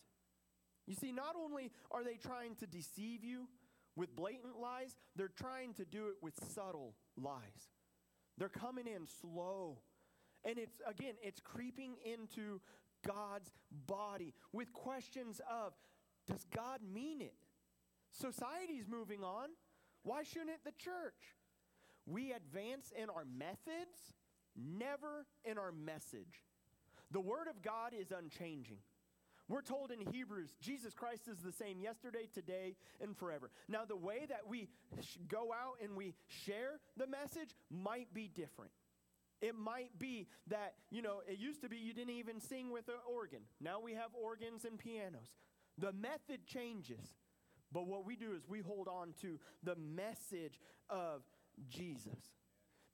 You 0.87 0.95
see, 0.95 1.13
not 1.13 1.35
only 1.37 1.71
are 1.91 2.05
they 2.05 2.17
trying 2.17 2.55
to 2.57 2.67
deceive 2.67 3.23
you 3.23 3.49
with 3.95 4.15
blatant 4.15 4.59
lies, 4.61 4.97
they're 5.17 5.29
trying 5.29 5.75
to 5.75 5.85
do 5.85 6.07
it 6.07 6.15
with 6.23 6.35
subtle 6.55 6.95
lies. 7.17 7.71
They're 8.39 8.49
coming 8.49 8.87
in 8.87 9.07
slow 9.21 9.79
and 10.45 10.59
it's, 10.59 10.81
again, 10.89 11.15
it's 11.23 11.41
creeping 11.41 11.97
into 12.05 12.61
God's 13.07 13.51
body 13.87 14.35
with 14.53 14.73
questions 14.73 15.41
of 15.51 15.73
does 16.27 16.45
God 16.55 16.81
mean 16.93 17.21
it? 17.21 17.35
Society's 18.11 18.87
moving 18.89 19.23
on. 19.23 19.51
Why 20.03 20.23
shouldn't 20.23 20.65
the 20.65 20.73
church? 20.73 21.35
We 22.07 22.33
advance 22.33 22.93
in 22.97 23.11
our 23.11 23.25
methods, 23.25 24.15
never 24.57 25.27
in 25.45 25.59
our 25.59 25.73
message. 25.73 26.45
The 27.11 27.21
Word 27.21 27.49
of 27.49 27.63
God 27.63 27.93
is 27.99 28.13
unchanging. 28.13 28.79
We're 29.49 29.63
told 29.63 29.93
in 29.93 30.01
Hebrews, 30.13 30.57
Jesus 30.61 30.93
Christ 30.93 31.29
is 31.29 31.39
the 31.39 31.53
same 31.53 31.81
yesterday, 31.81 32.29
today, 32.33 32.75
and 33.01 33.17
forever. 33.17 33.51
Now, 33.69 33.85
the 33.85 33.97
way 33.97 34.27
that 34.29 34.41
we 34.49 34.69
go 35.29 35.53
out 35.53 35.77
and 35.83 35.97
we 35.97 36.15
share 36.27 36.81
the 36.97 37.07
message 37.07 37.55
might 37.71 38.13
be 38.13 38.29
different. 38.29 38.73
It 39.43 39.55
might 39.55 39.99
be 39.99 40.29
that, 40.49 40.75
you 40.91 41.03
know, 41.03 41.21
it 41.29 41.39
used 41.39 41.63
to 41.63 41.69
be 41.69 41.77
you 41.77 41.93
didn't 41.93 42.15
even 42.15 42.41
sing 42.41 42.71
with 42.71 42.89
an 42.89 42.95
organ. 43.09 43.41
Now 43.61 43.81
we 43.81 43.93
have 43.93 44.11
organs 44.15 44.65
and 44.65 44.79
pianos. 44.79 45.29
The 45.79 45.93
method 45.93 46.47
changes. 46.47 47.15
But 47.73 47.87
what 47.87 48.07
we 48.07 48.17
do 48.17 48.33
is 48.35 48.49
we 48.49 48.61
hold 48.61 48.89
on 48.89 49.13
to 49.23 49.39
the 49.63 49.77
message 49.77 50.61
of 50.89 51.23
Jesus. 51.69 52.33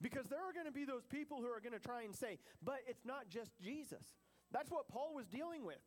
Because 0.01 0.27
there 0.27 0.41
are 0.41 0.53
going 0.53 0.67
to 0.67 0.73
be 0.73 0.85
those 0.85 1.05
people 1.05 1.39
who 1.39 1.47
are 1.47 1.61
going 1.61 1.79
to 1.79 1.79
try 1.79 2.03
and 2.03 2.15
say, 2.15 2.39
but 2.63 2.79
it's 2.89 3.05
not 3.05 3.29
just 3.29 3.53
Jesus. 3.63 4.05
That's 4.51 4.71
what 4.71 4.89
Paul 4.89 5.15
was 5.15 5.27
dealing 5.29 5.65
with. 5.65 5.79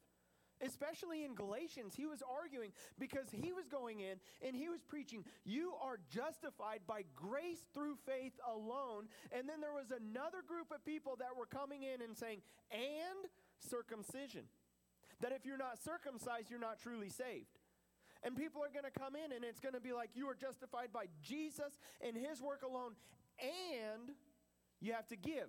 Especially 0.61 1.25
in 1.25 1.35
Galatians, 1.35 1.95
he 1.95 2.05
was 2.05 2.23
arguing 2.23 2.71
because 2.97 3.27
he 3.31 3.51
was 3.51 3.67
going 3.67 3.99
in 3.99 4.17
and 4.45 4.55
he 4.55 4.69
was 4.69 4.81
preaching, 4.81 5.25
You 5.43 5.73
are 5.81 5.99
justified 6.09 6.81
by 6.87 7.03
grace 7.15 7.65
through 7.73 7.97
faith 8.05 8.33
alone. 8.47 9.07
And 9.31 9.49
then 9.49 9.59
there 9.59 9.73
was 9.73 9.91
another 9.91 10.41
group 10.47 10.71
of 10.71 10.85
people 10.85 11.17
that 11.19 11.35
were 11.37 11.45
coming 11.45 11.83
in 11.83 12.01
and 12.01 12.15
saying, 12.15 12.41
And 12.71 13.29
circumcision. 13.59 14.43
That 15.21 15.31
if 15.31 15.45
you're 15.45 15.57
not 15.57 15.77
circumcised, 15.83 16.49
you're 16.49 16.59
not 16.59 16.79
truly 16.79 17.09
saved. 17.09 17.59
And 18.23 18.35
people 18.35 18.63
are 18.63 18.71
going 18.71 18.91
to 18.91 18.99
come 18.99 19.15
in 19.15 19.31
and 19.31 19.43
it's 19.43 19.59
going 19.59 19.75
to 19.75 19.81
be 19.81 19.93
like, 19.93 20.11
You 20.13 20.27
are 20.27 20.35
justified 20.35 20.93
by 20.93 21.05
Jesus 21.21 21.79
and 22.01 22.15
his 22.15 22.41
work 22.41 22.63
alone. 22.63 22.93
And 23.41 24.15
you 24.79 24.93
have 24.93 25.07
to 25.07 25.17
give 25.17 25.47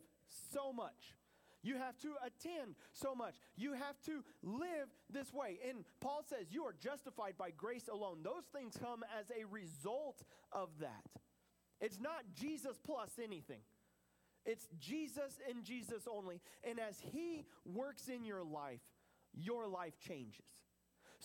so 0.53 0.73
much. 0.73 1.15
You 1.67 1.79
have 1.79 1.99
to 1.99 2.13
attend 2.25 2.77
so 2.93 3.13
much. 3.13 3.35
You 3.57 3.73
have 3.73 4.01
to 4.07 4.23
live 4.45 4.89
this 5.11 5.33
way. 5.35 5.59
And 5.69 5.85
Paul 6.01 6.23
says 6.29 6.47
you 6.53 6.63
are 6.63 6.75
justified 6.81 7.35
by 7.37 7.51
grace 7.51 7.89
alone. 7.93 8.19
Those 8.23 8.45
things 8.55 8.77
come 8.81 9.05
as 9.19 9.27
a 9.31 9.45
result 9.47 10.23
of 10.53 10.69
that. 10.81 11.03
It's 11.81 11.99
not 12.01 12.23
Jesus 12.35 12.79
plus 12.85 13.11
anything. 13.23 13.63
It's 14.45 14.69
Jesus 14.79 15.41
and 15.51 15.65
Jesus 15.65 16.07
only. 16.09 16.41
And 16.63 16.79
as 16.79 17.01
He 17.01 17.45
works 17.65 18.09
in 18.09 18.25
your 18.25 18.45
life, 18.45 18.81
your 19.35 19.67
life 19.67 19.99
changes. 19.99 20.45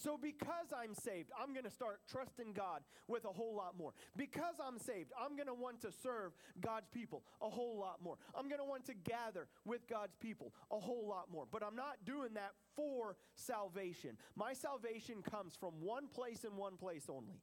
So, 0.04 0.18
because 0.22 0.74
I'm 0.76 0.96
saved, 0.96 1.30
I'm 1.40 1.54
going 1.54 1.66
to 1.66 1.72
start 1.72 2.00
trusting 2.10 2.54
God 2.54 2.82
with 3.08 3.26
a 3.26 3.30
whole 3.30 3.56
lot 3.56 3.78
more. 3.78 3.94
Because 4.18 4.56
I'm 4.66 4.80
saved, 4.80 5.12
I'm 5.20 5.36
going 5.36 5.48
to 5.48 5.54
want 5.54 5.82
to 5.82 5.92
serve 5.92 6.32
God's 6.60 6.88
people 6.90 7.24
a 7.42 7.50
whole 7.50 7.78
lot 7.80 8.02
more. 8.04 8.18
I'm 8.34 8.48
going 8.48 8.60
to 8.60 8.66
want 8.66 8.86
to 8.86 8.94
gather 8.94 9.48
with 9.66 9.88
God's 9.88 10.16
people 10.16 10.54
a 10.72 10.80
whole 10.80 11.08
lot 11.08 11.28
more. 11.32 11.46
But 11.52 11.64
I'm 11.64 11.76
not 11.76 11.98
doing 12.06 12.34
that 12.34 12.54
for 12.76 13.16
salvation. 13.36 14.18
My 14.36 14.54
salvation 14.54 15.22
comes 15.22 15.56
from 15.56 15.74
one 15.82 16.08
place 16.08 16.44
and 16.44 16.58
one 16.58 16.78
place 16.78 17.06
only 17.08 17.42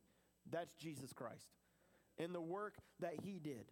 that's 0.50 0.74
Jesus 0.74 1.12
Christ. 1.12 1.48
and 2.18 2.34
the 2.34 2.40
work 2.40 2.74
that 2.98 3.14
he 3.22 3.38
did. 3.38 3.70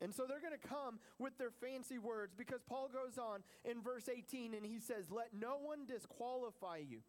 And 0.00 0.14
so 0.14 0.24
they're 0.26 0.40
going 0.40 0.58
to 0.58 0.68
come 0.68 0.98
with 1.18 1.36
their 1.36 1.50
fancy 1.50 1.98
words 1.98 2.32
because 2.34 2.62
Paul 2.66 2.88
goes 2.88 3.18
on 3.18 3.40
in 3.64 3.82
verse 3.82 4.08
18 4.08 4.54
and 4.54 4.64
he 4.64 4.80
says, 4.80 5.10
Let 5.10 5.34
no 5.38 5.58
one 5.58 5.84
disqualify 5.86 6.78
you. 6.78 7.00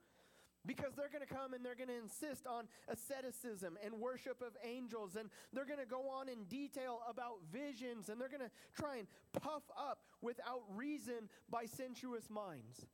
Because 0.66 0.94
they're 0.96 1.10
going 1.10 1.26
to 1.26 1.34
come 1.34 1.54
and 1.54 1.66
they're 1.66 1.76
going 1.76 1.90
to 1.90 1.98
insist 1.98 2.46
on 2.46 2.66
asceticism 2.88 3.78
and 3.84 3.96
worship 3.96 4.42
of 4.42 4.56
angels, 4.64 5.16
and 5.16 5.30
they're 5.54 5.66
going 5.66 5.80
to 5.80 5.86
go 5.86 6.10
on 6.10 6.30
in 6.30 6.44
detail 6.46 7.00
about 7.10 7.38
visions, 7.52 8.10
and 8.10 8.22
they're 8.22 8.30
going 8.30 8.42
to 8.42 8.52
try 8.80 8.98
and 8.98 9.08
puff 9.42 9.64
up 9.78 10.04
without 10.22 10.62
reason 10.76 11.30
by 11.50 11.66
sensuous 11.66 12.30
minds. 12.30 12.86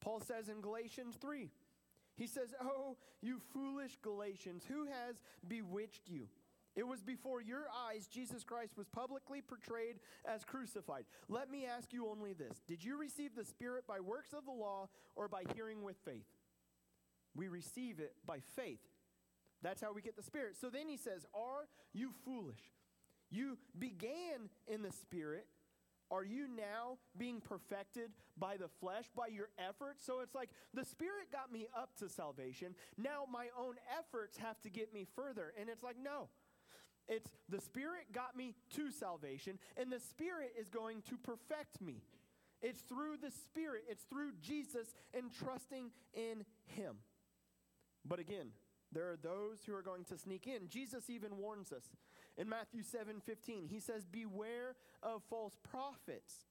Paul 0.00 0.20
says 0.20 0.48
in 0.48 0.60
Galatians 0.60 1.16
3, 1.20 1.50
he 2.16 2.26
says, 2.26 2.54
Oh, 2.60 2.96
you 3.20 3.40
foolish 3.52 3.98
Galatians, 4.02 4.64
who 4.66 4.86
has 4.86 5.16
bewitched 5.46 6.08
you? 6.08 6.28
It 6.74 6.86
was 6.86 7.02
before 7.02 7.42
your 7.42 7.66
eyes 7.86 8.06
Jesus 8.06 8.44
Christ 8.44 8.78
was 8.78 8.88
publicly 8.88 9.42
portrayed 9.42 9.96
as 10.24 10.44
crucified. 10.44 11.04
Let 11.28 11.50
me 11.50 11.66
ask 11.66 11.92
you 11.92 12.08
only 12.08 12.32
this 12.32 12.62
Did 12.66 12.82
you 12.82 12.98
receive 12.98 13.34
the 13.34 13.44
Spirit 13.44 13.86
by 13.86 14.00
works 14.00 14.32
of 14.32 14.44
the 14.46 14.52
law 14.52 14.88
or 15.14 15.28
by 15.28 15.42
hearing 15.54 15.82
with 15.82 15.96
faith? 16.04 16.26
We 17.34 17.48
receive 17.48 18.00
it 18.00 18.14
by 18.26 18.40
faith. 18.56 18.80
That's 19.62 19.80
how 19.80 19.92
we 19.92 20.02
get 20.02 20.16
the 20.16 20.22
Spirit. 20.22 20.56
So 20.60 20.68
then 20.68 20.88
he 20.88 20.96
says, 20.96 21.24
Are 21.34 21.68
you 21.92 22.10
foolish? 22.24 22.60
You 23.30 23.58
began 23.78 24.50
in 24.66 24.82
the 24.82 24.92
Spirit. 24.92 25.46
Are 26.10 26.24
you 26.24 26.46
now 26.46 26.98
being 27.16 27.40
perfected 27.40 28.10
by 28.36 28.58
the 28.58 28.68
flesh, 28.68 29.04
by 29.16 29.28
your 29.28 29.48
efforts? 29.58 30.04
So 30.04 30.20
it's 30.20 30.34
like 30.34 30.50
the 30.74 30.84
Spirit 30.84 31.32
got 31.32 31.50
me 31.50 31.68
up 31.74 31.96
to 32.00 32.08
salvation. 32.10 32.74
Now 32.98 33.24
my 33.32 33.46
own 33.58 33.76
efforts 33.98 34.36
have 34.36 34.60
to 34.62 34.68
get 34.68 34.92
me 34.92 35.06
further. 35.16 35.54
And 35.58 35.70
it's 35.70 35.82
like, 35.82 35.96
no. 36.02 36.28
It's 37.08 37.30
the 37.48 37.60
Spirit 37.60 38.12
got 38.12 38.36
me 38.36 38.54
to 38.76 38.90
salvation, 38.90 39.58
and 39.76 39.90
the 39.90 39.98
Spirit 39.98 40.52
is 40.58 40.68
going 40.68 41.02
to 41.08 41.16
perfect 41.16 41.80
me. 41.80 42.02
It's 42.60 42.80
through 42.82 43.16
the 43.20 43.30
Spirit, 43.30 43.84
it's 43.88 44.04
through 44.04 44.32
Jesus 44.40 44.94
and 45.12 45.32
trusting 45.32 45.90
in 46.14 46.44
Him. 46.66 46.96
But 48.06 48.18
again, 48.18 48.48
there 48.92 49.10
are 49.10 49.16
those 49.16 49.60
who 49.66 49.74
are 49.74 49.82
going 49.82 50.04
to 50.04 50.18
sneak 50.18 50.46
in. 50.46 50.68
Jesus 50.68 51.08
even 51.08 51.38
warns 51.38 51.72
us 51.72 51.84
in 52.36 52.48
Matthew 52.48 52.82
7 52.82 53.20
15. 53.24 53.66
He 53.68 53.80
says, 53.80 54.04
Beware 54.04 54.76
of 55.02 55.22
false 55.30 55.56
prophets 55.70 56.46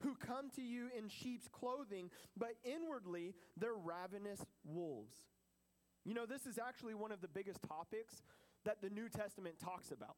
who 0.00 0.14
come 0.14 0.50
to 0.56 0.62
you 0.62 0.88
in 0.96 1.08
sheep's 1.08 1.48
clothing, 1.48 2.10
but 2.36 2.54
inwardly 2.64 3.34
they're 3.56 3.74
ravenous 3.74 4.44
wolves. 4.64 5.16
You 6.04 6.14
know, 6.14 6.26
this 6.26 6.46
is 6.46 6.58
actually 6.58 6.94
one 6.94 7.12
of 7.12 7.20
the 7.20 7.28
biggest 7.28 7.60
topics 7.66 8.22
that 8.64 8.82
the 8.82 8.90
New 8.90 9.08
Testament 9.08 9.56
talks 9.58 9.90
about 9.90 10.16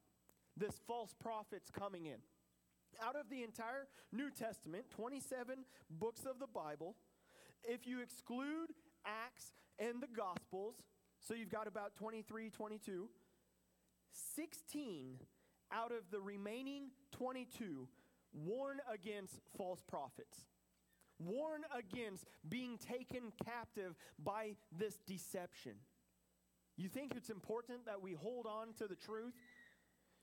this 0.57 0.81
false 0.87 1.15
prophets 1.21 1.71
coming 1.71 2.07
in. 2.07 2.19
Out 3.01 3.15
of 3.15 3.31
the 3.31 3.45
entire 3.45 3.87
New 4.13 4.31
Testament, 4.31 4.87
27 4.91 5.65
books 5.89 6.27
of 6.27 6.41
the 6.41 6.49
Bible, 6.49 6.97
if 7.63 7.87
you 7.87 8.01
exclude 8.01 8.71
Acts 9.05 9.53
and 9.79 10.03
the 10.03 10.09
Gospels, 10.09 10.77
so 11.21 11.35
you've 11.35 11.51
got 11.51 11.67
about 11.67 11.95
23, 11.97 12.51
22, 12.51 13.09
16 14.35 15.19
out 15.73 15.93
of 15.93 16.11
the 16.11 16.21
remaining 16.21 16.91
22 17.13 17.89
warn 18.33 18.79
against 18.93 19.41
false 19.57 19.83
prophets. 19.83 20.47
Warn 21.19 21.63
against 21.77 22.25
being 22.49 22.79
taken 22.79 23.33
captive 23.45 23.95
by 24.23 24.55
this 24.77 24.99
deception. 25.07 25.73
You 26.77 26.89
think 26.89 27.15
it's 27.17 27.31
important 27.31 27.87
that 27.87 28.01
we 28.01 28.15
hold 28.15 28.47
on 28.47 28.73
to 28.79 28.87
the 28.87 28.95
truth? 28.95 29.35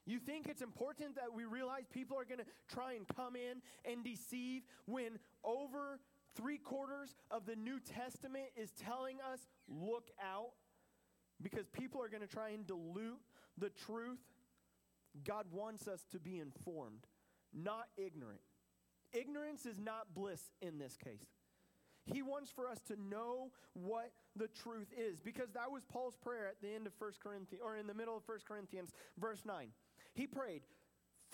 You 0.05 0.19
think 0.19 0.47
it's 0.47 0.61
important 0.61 1.15
that 1.15 1.33
we 1.33 1.45
realize 1.45 1.83
people 1.91 2.17
are 2.17 2.25
going 2.25 2.39
to 2.39 2.45
try 2.69 2.93
and 2.93 3.05
come 3.07 3.35
in 3.35 3.61
and 3.91 4.03
deceive 4.03 4.61
when 4.85 5.19
over 5.43 5.99
three 6.35 6.57
quarters 6.57 7.15
of 7.31 7.45
the 7.45 7.55
New 7.55 7.79
Testament 7.79 8.45
is 8.55 8.71
telling 8.71 9.17
us, 9.31 9.39
look 9.67 10.09
out? 10.21 10.51
Because 11.41 11.67
people 11.67 12.01
are 12.01 12.09
going 12.09 12.21
to 12.21 12.27
try 12.27 12.49
and 12.49 12.65
dilute 12.65 13.19
the 13.57 13.69
truth. 13.69 14.19
God 15.23 15.45
wants 15.51 15.87
us 15.87 16.05
to 16.11 16.19
be 16.19 16.39
informed, 16.39 17.07
not 17.53 17.87
ignorant. 17.97 18.41
Ignorance 19.13 19.65
is 19.65 19.79
not 19.79 20.13
bliss 20.13 20.41
in 20.61 20.77
this 20.77 20.97
case. 20.97 21.25
He 22.05 22.21
wants 22.21 22.51
for 22.51 22.67
us 22.67 22.79
to 22.87 22.95
know 23.09 23.51
what 23.73 24.11
the 24.35 24.47
truth 24.47 24.87
is 24.95 25.19
because 25.19 25.49
that 25.53 25.71
was 25.71 25.83
Paul's 25.85 26.15
prayer 26.15 26.47
at 26.47 26.61
the 26.61 26.73
end 26.73 26.85
of 26.85 26.93
1 26.99 27.11
Corinthians 27.23 27.63
or 27.63 27.77
in 27.77 27.87
the 27.87 27.93
middle 27.93 28.15
of 28.15 28.23
1 28.27 28.37
Corinthians 28.47 28.91
verse 29.17 29.41
9. 29.43 29.69
He 30.13 30.27
prayed, 30.27 30.61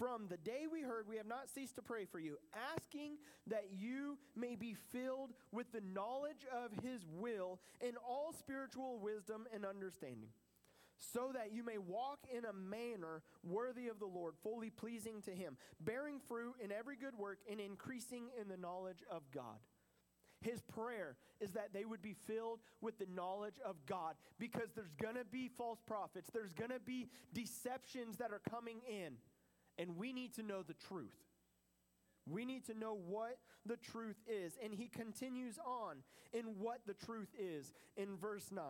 "From 0.02 0.28
the 0.30 0.38
day 0.38 0.66
we 0.66 0.82
heard, 0.82 1.08
we 1.08 1.18
have 1.18 1.28
not 1.28 1.48
ceased 1.48 1.76
to 1.76 1.84
pray 1.84 2.06
for 2.06 2.20
you, 2.20 2.40
asking 2.54 3.20
that 3.46 3.70
you 3.72 4.18
may 4.36 4.56
be 4.56 4.74
filled 4.74 5.36
with 5.52 5.72
the 5.72 5.82
knowledge 5.82 6.44
of 6.52 6.72
his 6.84 7.06
will 7.06 7.62
in 7.82 7.96
all 7.98 8.34
spiritual 8.34 8.98
wisdom 8.98 9.48
and 9.54 9.64
understanding." 9.64 10.34
so 10.98 11.32
that 11.34 11.52
you 11.52 11.64
may 11.64 11.80
walk 11.80 12.20
in 12.32 12.46
a 12.46 12.54
manner 12.54 13.24
worthy 13.44 13.88
of 13.88 13.98
the 13.98 14.06
Lord, 14.06 14.36
fully 14.44 14.70
pleasing 14.70 15.20
to 15.24 15.32
Him, 15.32 15.58
bearing 15.80 16.20
fruit 16.20 16.54
in 16.64 16.72
every 16.72 16.96
good 16.96 17.18
work 17.18 17.40
and 17.50 17.60
increasing 17.60 18.30
in 18.40 18.48
the 18.48 18.56
knowledge 18.56 19.04
of 19.10 19.24
God. 19.32 19.58
His 20.42 20.62
prayer 20.62 21.18
is 21.40 21.52
that 21.52 21.72
they 21.74 21.86
would 21.86 22.02
be 22.02 22.14
filled 22.14 22.60
with 22.82 22.98
the 22.98 23.06
knowledge 23.08 23.60
of 23.64 23.76
God 23.86 24.16
because 24.40 24.70
there's 24.76 24.94
going 24.94 25.16
to 25.16 25.26
be 25.26 25.48
false 25.48 25.80
prophets, 25.86 26.30
there's 26.32 26.54
going 26.54 26.72
to 26.72 26.80
be 26.80 27.10
deceptions 27.34 28.18
that 28.18 28.32
are 28.32 28.42
coming 28.50 28.82
in, 28.90 29.18
and 29.78 29.98
we 29.98 30.14
need 30.14 30.34
to 30.36 30.44
know 30.44 30.64
the 30.64 30.74
truth. 30.74 31.16
We 32.30 32.46
need 32.46 32.66
to 32.68 32.78
know 32.78 32.98
what 33.08 33.38
the 33.66 33.78
truth 33.78 34.18
is. 34.28 34.58
And 34.64 34.74
he 34.74 34.88
continues 34.88 35.58
on 35.66 35.98
in 36.34 36.46
what 36.60 36.82
the 36.86 36.94
truth 36.94 37.34
is 37.38 37.72
in 37.98 38.16
verse 38.18 38.52
9. 38.52 38.64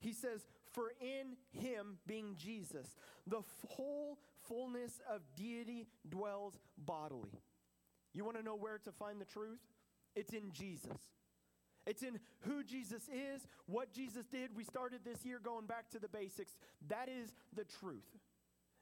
He 0.00 0.12
says, 0.12 0.46
For 0.72 0.92
in 1.00 1.36
him, 1.58 1.98
being 2.06 2.34
Jesus, 2.36 2.96
the 3.26 3.42
whole 3.68 4.18
fullness 4.48 5.00
of 5.10 5.22
deity 5.36 5.86
dwells 6.08 6.58
bodily. 6.76 7.40
You 8.12 8.24
want 8.24 8.36
to 8.36 8.42
know 8.42 8.56
where 8.56 8.78
to 8.78 8.92
find 8.92 9.20
the 9.20 9.24
truth? 9.26 9.60
It's 10.14 10.32
in 10.32 10.52
Jesus. 10.52 10.98
It's 11.86 12.02
in 12.02 12.18
who 12.40 12.64
Jesus 12.64 13.02
is, 13.08 13.46
what 13.66 13.92
Jesus 13.92 14.26
did. 14.26 14.50
We 14.56 14.64
started 14.64 15.00
this 15.04 15.24
year 15.24 15.38
going 15.42 15.66
back 15.66 15.88
to 15.90 16.00
the 16.00 16.08
basics. 16.08 16.56
That 16.88 17.08
is 17.08 17.32
the 17.54 17.64
truth. 17.64 18.04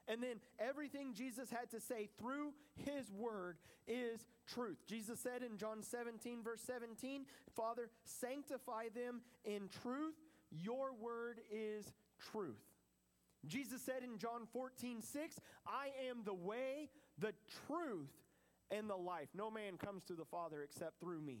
And 0.07 0.21
then 0.21 0.39
everything 0.59 1.13
Jesus 1.13 1.49
had 1.49 1.71
to 1.71 1.79
say 1.79 2.09
through 2.19 2.53
his 2.75 3.11
word 3.11 3.57
is 3.87 4.25
truth. 4.47 4.77
Jesus 4.87 5.19
said 5.19 5.41
in 5.41 5.57
John 5.57 5.81
17, 5.81 6.43
verse 6.43 6.61
17, 6.65 7.25
Father, 7.55 7.89
sanctify 8.03 8.89
them 8.93 9.21
in 9.43 9.69
truth. 9.81 10.15
Your 10.51 10.93
word 10.93 11.39
is 11.51 11.91
truth. 12.31 12.61
Jesus 13.47 13.81
said 13.81 14.03
in 14.03 14.17
John 14.17 14.47
14, 14.53 15.01
6, 15.01 15.39
I 15.67 15.87
am 16.09 16.23
the 16.23 16.33
way, 16.33 16.89
the 17.17 17.33
truth, 17.67 18.11
and 18.71 18.89
the 18.89 18.95
life. 18.95 19.29
No 19.35 19.51
man 19.51 19.77
comes 19.77 20.03
to 20.05 20.13
the 20.13 20.25
Father 20.25 20.61
except 20.63 20.99
through 20.99 21.21
me. 21.21 21.39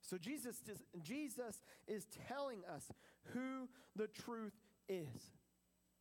So 0.00 0.16
Jesus 0.16 0.56
is, 0.70 0.78
Jesus 1.02 1.62
is 1.86 2.06
telling 2.28 2.60
us 2.74 2.90
who 3.34 3.68
the 3.96 4.06
truth 4.06 4.54
is. 4.88 5.32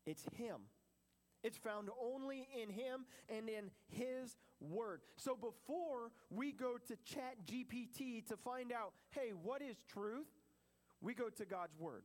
It's 0.06 0.24
him. 0.38 0.62
It's 1.48 1.58
found 1.58 1.88
only 2.04 2.46
in 2.62 2.70
him 2.70 3.06
and 3.30 3.48
in 3.48 3.72
his 3.88 4.36
word. 4.60 5.00
So 5.16 5.34
before 5.34 6.12
we 6.30 6.52
go 6.52 6.76
to 6.88 6.96
Chat 7.06 7.38
GPT 7.46 8.28
to 8.28 8.36
find 8.36 8.74
out, 8.74 8.92
hey, 9.12 9.32
what 9.42 9.62
is 9.62 9.78
truth? 9.88 10.28
We 11.00 11.14
go 11.14 11.30
to 11.30 11.46
God's 11.46 11.78
word 11.80 12.04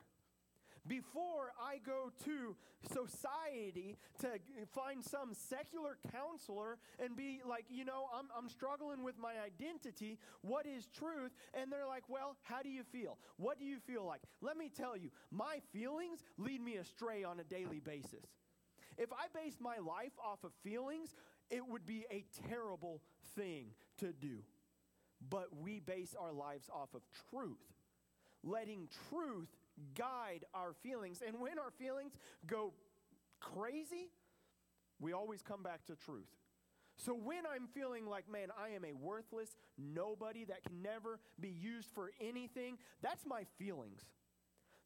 before 0.86 1.52
I 1.60 1.78
go 1.84 2.10
to 2.24 2.56
society 2.92 3.96
to 4.20 4.28
find 4.74 5.02
some 5.04 5.32
secular 5.34 5.96
counselor 6.10 6.78
and 6.98 7.16
be 7.16 7.40
like, 7.48 7.66
you 7.68 7.84
know, 7.84 8.06
I'm, 8.12 8.26
I'm 8.36 8.48
struggling 8.48 9.04
with 9.04 9.16
my 9.18 9.34
identity. 9.44 10.18
What 10.40 10.66
is 10.66 10.88
truth? 10.88 11.32
And 11.54 11.70
they're 11.70 11.86
like, 11.86 12.04
well, 12.08 12.36
how 12.42 12.62
do 12.62 12.68
you 12.68 12.82
feel? 12.82 13.18
What 13.36 13.58
do 13.58 13.64
you 13.64 13.78
feel 13.78 14.04
like? 14.04 14.22
Let 14.40 14.56
me 14.56 14.70
tell 14.74 14.96
you, 14.96 15.10
my 15.30 15.58
feelings 15.72 16.24
lead 16.36 16.60
me 16.60 16.76
astray 16.76 17.22
on 17.22 17.38
a 17.38 17.44
daily 17.44 17.80
basis. 17.80 18.26
If 18.98 19.12
I 19.12 19.26
based 19.34 19.60
my 19.60 19.78
life 19.78 20.12
off 20.22 20.44
of 20.44 20.52
feelings, 20.62 21.14
it 21.50 21.66
would 21.66 21.86
be 21.86 22.04
a 22.10 22.24
terrible 22.48 23.00
thing 23.36 23.66
to 23.98 24.12
do. 24.12 24.38
But 25.28 25.48
we 25.60 25.80
base 25.80 26.14
our 26.18 26.32
lives 26.32 26.68
off 26.72 26.94
of 26.94 27.02
truth, 27.30 27.62
letting 28.42 28.88
truth 29.08 29.48
guide 29.94 30.44
our 30.54 30.72
feelings. 30.82 31.22
And 31.26 31.38
when 31.40 31.58
our 31.58 31.70
feelings 31.78 32.12
go 32.46 32.72
crazy, 33.40 34.10
we 35.00 35.12
always 35.12 35.42
come 35.42 35.62
back 35.62 35.84
to 35.86 35.96
truth. 35.96 36.28
So 36.96 37.14
when 37.14 37.44
I'm 37.52 37.66
feeling 37.74 38.06
like, 38.06 38.30
man, 38.30 38.48
I 38.58 38.70
am 38.70 38.84
a 38.84 38.92
worthless 38.92 39.56
nobody 39.78 40.44
that 40.44 40.62
can 40.64 40.82
never 40.82 41.18
be 41.40 41.48
used 41.48 41.88
for 41.94 42.10
anything, 42.20 42.78
that's 43.00 43.24
my 43.26 43.44
feelings. 43.58 44.02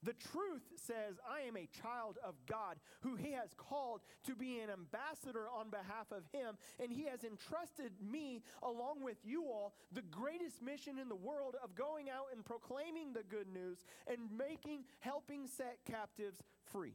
The 0.03 0.13
truth 0.13 0.63
says, 0.77 1.17
I 1.29 1.47
am 1.47 1.57
a 1.57 1.69
child 1.83 2.19
of 2.25 2.35
God 2.47 2.77
who 3.01 3.17
He 3.17 3.33
has 3.33 3.51
called 3.57 4.03
to 4.25 4.37
be 4.37 4.61
an 4.61 4.71
ambassador 4.71 5.47
on 5.49 5.71
behalf 5.71 6.13
of 6.13 6.25
Him, 6.33 6.57
and 6.79 6.93
He 6.93 7.07
has 7.07 7.25
entrusted 7.25 7.93
me, 8.01 8.43
along 8.63 9.03
with 9.03 9.17
you 9.25 9.45
all, 9.45 9.75
the 9.93 10.03
greatest 10.03 10.63
mission 10.63 10.99
in 10.99 11.09
the 11.09 11.17
world 11.17 11.57
of 11.63 11.75
going 11.75 12.09
out 12.11 12.27
and 12.33 12.45
proclaiming 12.45 13.13
the 13.13 13.23
good 13.23 13.49
news 13.49 13.79
and 14.07 14.19
making, 14.37 14.85
helping 15.01 15.47
set 15.47 15.79
captives 15.91 16.43
free. 16.71 16.95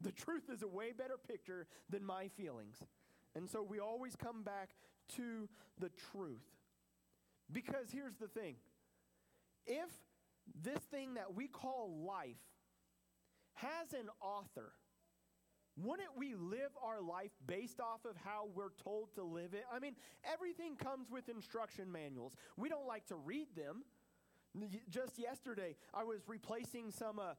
The 0.00 0.12
truth 0.12 0.50
is 0.52 0.62
a 0.62 0.68
way 0.68 0.92
better 0.92 1.16
picture 1.28 1.66
than 1.88 2.04
my 2.04 2.28
feelings. 2.28 2.76
And 3.34 3.48
so 3.48 3.62
we 3.62 3.78
always 3.80 4.16
come 4.16 4.42
back 4.42 4.70
to 5.16 5.48
the 5.78 5.90
truth. 6.12 6.42
Because 7.52 7.90
here's 7.92 8.16
the 8.16 8.28
thing 8.28 8.56
if 9.66 9.90
this 10.62 10.80
thing 10.90 11.14
that 11.14 11.34
we 11.34 11.46
call 11.46 12.04
life 12.06 12.36
has 13.54 13.92
an 13.92 14.08
author, 14.20 14.72
wouldn't 15.76 16.16
we 16.16 16.34
live 16.34 16.70
our 16.82 17.00
life 17.00 17.30
based 17.46 17.80
off 17.80 18.04
of 18.04 18.16
how 18.16 18.48
we're 18.54 18.74
told 18.82 19.14
to 19.14 19.22
live 19.22 19.54
it? 19.54 19.64
I 19.72 19.78
mean, 19.78 19.94
everything 20.30 20.76
comes 20.76 21.10
with 21.10 21.28
instruction 21.28 21.90
manuals. 21.90 22.34
We 22.56 22.68
don't 22.68 22.86
like 22.86 23.06
to 23.06 23.16
read 23.16 23.48
them. 23.56 23.84
Just 24.90 25.18
yesterday, 25.18 25.76
I 25.94 26.02
was 26.02 26.22
replacing 26.26 26.90
some 26.90 27.20
uh, 27.20 27.34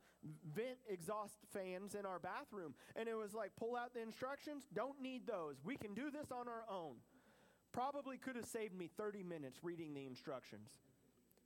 vent 0.55 0.77
exhaust 0.89 1.35
fans 1.53 1.93
in 1.93 2.05
our 2.05 2.19
bathroom, 2.19 2.73
and 2.95 3.09
it 3.09 3.15
was 3.15 3.33
like, 3.33 3.51
pull 3.57 3.75
out 3.75 3.93
the 3.93 4.01
instructions. 4.01 4.63
Don't 4.73 5.01
need 5.01 5.27
those. 5.27 5.57
We 5.63 5.75
can 5.75 5.93
do 5.93 6.09
this 6.09 6.31
on 6.31 6.47
our 6.47 6.63
own. 6.71 6.95
Probably 7.73 8.17
could 8.17 8.37
have 8.37 8.45
saved 8.45 8.73
me 8.73 8.89
30 8.97 9.23
minutes 9.23 9.59
reading 9.61 9.93
the 9.93 10.05
instructions. 10.05 10.71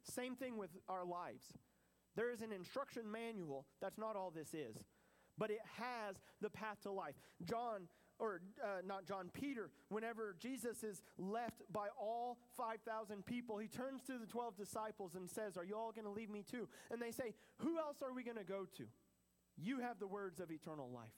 Same 0.05 0.35
thing 0.35 0.57
with 0.57 0.69
our 0.87 1.05
lives. 1.05 1.45
There 2.15 2.31
is 2.31 2.41
an 2.41 2.51
instruction 2.51 3.11
manual. 3.11 3.65
That's 3.81 3.97
not 3.97 4.15
all 4.15 4.31
this 4.31 4.53
is, 4.53 4.77
but 5.37 5.51
it 5.51 5.59
has 5.77 6.15
the 6.41 6.49
path 6.49 6.81
to 6.83 6.91
life. 6.91 7.15
John, 7.43 7.87
or 8.19 8.41
uh, 8.63 8.81
not 8.85 9.05
John, 9.05 9.29
Peter, 9.33 9.69
whenever 9.89 10.35
Jesus 10.39 10.83
is 10.83 11.01
left 11.17 11.61
by 11.71 11.87
all 11.99 12.37
5,000 12.55 13.25
people, 13.25 13.57
he 13.57 13.67
turns 13.67 14.01
to 14.03 14.17
the 14.17 14.25
12 14.25 14.55
disciples 14.55 15.15
and 15.15 15.29
says, 15.29 15.57
Are 15.57 15.65
you 15.65 15.75
all 15.75 15.91
going 15.91 16.05
to 16.05 16.11
leave 16.11 16.29
me 16.29 16.43
too? 16.49 16.69
And 16.91 17.01
they 17.01 17.11
say, 17.11 17.33
Who 17.57 17.77
else 17.77 17.97
are 18.01 18.13
we 18.13 18.23
going 18.23 18.37
to 18.37 18.43
go 18.45 18.65
to? 18.77 18.85
You 19.57 19.79
have 19.79 19.99
the 19.99 20.07
words 20.07 20.39
of 20.39 20.51
eternal 20.51 20.89
life. 20.93 21.11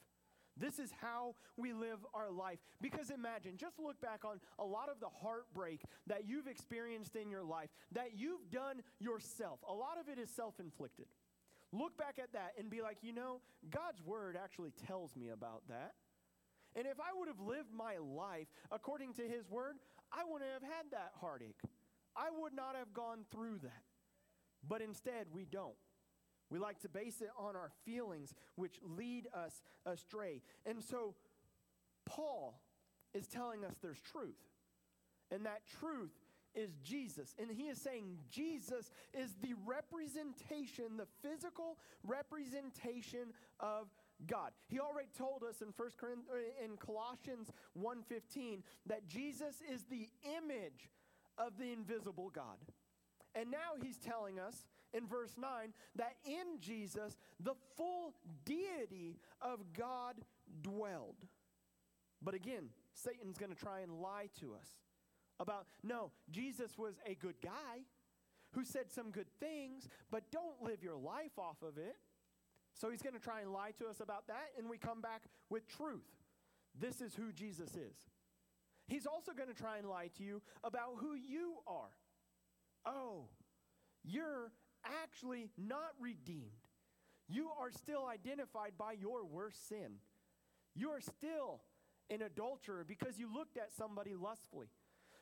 This 0.60 0.80
is 0.80 0.91
how 1.02 1.36
we 1.56 1.74
live 1.74 2.00
our 2.13 2.32
life. 2.32 2.60
Because 2.82 3.10
imagine, 3.10 3.58
just 3.58 3.80
look 3.80 4.00
back 4.02 4.26
on 4.26 4.39
a 4.60 4.65
lot 4.65 4.89
of 4.89 5.00
the 5.00 5.10
heartbreak 5.22 5.82
that 6.08 6.28
you've 6.28 6.48
experienced 6.48 7.15
in 7.15 7.30
your 7.30 7.43
life, 7.43 7.70
that 7.91 8.12
you've 8.15 8.50
done 8.52 8.82
yourself. 9.00 9.60
A 9.67 9.74
lot 9.74 9.98
of 10.00 10.10
it 10.10 10.20
is 10.20 10.30
self 10.30 10.60
inflicted. 10.60 11.08
Look 11.74 11.98
back 11.98 12.15
at 12.22 12.34
that 12.34 12.54
and 12.58 12.70
be 12.70 12.82
like, 12.82 12.98
you 13.02 13.13
know, 13.13 13.41
God's 13.70 14.02
word 14.02 14.38
actually 14.41 14.72
tells 14.88 15.15
me 15.15 15.30
about 15.30 15.63
that. 15.67 15.93
And 16.76 16.86
if 16.86 17.00
I 17.00 17.17
would 17.17 17.28
have 17.28 17.39
lived 17.39 17.74
my 17.74 17.98
life 17.98 18.48
according 18.72 19.13
to 19.13 19.24
his 19.24 19.50
word, 19.50 19.76
I 20.12 20.24
wouldn't 20.30 20.52
have 20.52 20.63
had 20.63 20.91
that 20.91 21.12
heartache. 21.20 21.60
I 22.15 22.30
would 22.39 22.54
not 22.54 22.76
have 22.76 22.93
gone 22.93 23.26
through 23.32 23.60
that. 23.63 23.84
But 24.67 24.82
instead, 24.82 25.28
we 25.32 25.46
don't. 25.46 25.76
We 26.50 26.60
like 26.60 26.80
to 26.82 26.90
base 26.90 27.22
it 27.22 27.30
on 27.38 27.56
our 27.56 27.72
feelings, 27.86 28.34
which 28.56 28.80
lead 28.98 29.28
us 29.34 29.62
astray. 29.86 30.42
And 30.66 30.82
so, 30.84 31.16
Paul 32.06 32.62
is 33.14 33.28
telling 33.28 33.66
us 33.66 33.76
there's 33.82 34.00
truth. 34.00 34.38
And 35.30 35.46
that 35.46 35.62
truth 35.80 36.14
is 36.56 36.72
Jesus. 36.84 37.36
And 37.40 37.52
he 37.52 37.64
is 37.64 37.80
saying 37.80 38.18
Jesus 38.30 38.90
is 39.14 39.36
the 39.42 39.54
representation, 39.66 40.98
the 40.98 41.08
physical 41.22 41.78
representation 42.04 43.34
of 43.60 43.88
God. 44.26 44.52
He 44.68 44.80
already 44.80 45.10
told 45.16 45.44
us 45.44 45.62
in 45.62 45.72
First 45.72 45.98
Corinthians, 45.98 46.30
in 46.64 46.78
Colossians 46.78 47.52
1:15 47.74 48.64
that 48.88 49.06
Jesus 49.06 49.62
is 49.62 49.84
the 49.86 50.10
image 50.24 50.90
of 51.38 51.58
the 51.58 51.72
invisible 51.72 52.30
God. 52.30 52.58
And 53.36 53.52
now 53.52 53.76
he's 53.80 54.00
telling 54.00 54.40
us 54.40 54.66
in 54.93 55.08
verse 55.08 55.36
9 55.38 55.50
that 55.95 56.15
in 56.26 56.60
Jesus 56.60 57.17
the 57.39 57.56
full 57.76 58.13
deity 58.45 59.19
of 59.41 59.60
God 59.78 60.15
dwelled. 60.62 61.26
But 62.21 62.34
again, 62.34 62.69
Satan's 62.93 63.38
going 63.38 63.54
to 63.54 63.58
try 63.58 63.82
and 63.82 64.02
lie 64.02 64.30
to 64.39 64.54
us 64.56 64.67
about 65.39 65.67
no, 65.84 66.12
Jesus 66.32 66.78
was 66.78 66.95
a 67.06 67.13
good 67.15 67.36
guy 67.43 67.86
who 68.54 68.63
said 68.63 68.91
some 68.91 69.12
good 69.12 69.30
things, 69.39 69.88
but 70.10 70.32
don't 70.32 70.63
live 70.63 70.82
your 70.82 70.97
life 70.97 71.38
off 71.38 71.62
of 71.62 71.78
it. 71.78 71.95
So 72.73 72.89
he's 72.89 73.02
going 73.02 73.13
to 73.13 73.19
try 73.19 73.41
and 73.41 73.52
lie 73.52 73.71
to 73.80 73.88
us 73.88 74.00
about 74.00 74.28
that, 74.28 74.52
and 74.58 74.69
we 74.69 74.78
come 74.78 75.02
back 75.02 75.23
with 75.50 75.67
truth. 75.67 76.08
This 76.80 77.02
is 77.02 77.15
who 77.15 77.32
Jesus 77.32 77.71
is. 77.71 77.95
He's 78.88 79.06
also 79.06 79.34
going 79.34 79.50
to 79.50 79.56
try 79.56 79.78
and 79.78 79.89
lie 79.89 80.10
to 80.17 80.23
you 80.23 80.41
about 80.63 80.95
who 81.00 81.15
you 81.15 81.56
are. 81.67 81.91
Oh, 82.86 83.26
you're 84.04 84.52
actually 85.04 85.50
not 85.58 85.91
redeemed. 86.00 86.52
You 87.30 87.50
are 87.60 87.71
still 87.71 88.06
identified 88.06 88.73
by 88.78 88.93
your 88.93 89.26
worst 89.26 89.67
sin. 89.67 90.00
You 90.76 90.89
are 90.91 91.02
still 91.02 91.62
an 92.10 92.21
adulterer 92.21 92.86
because 92.88 93.17
you 93.17 93.32
looked 93.34 93.58
at 93.58 93.73
somebody 93.73 94.15
lustfully. 94.15 94.67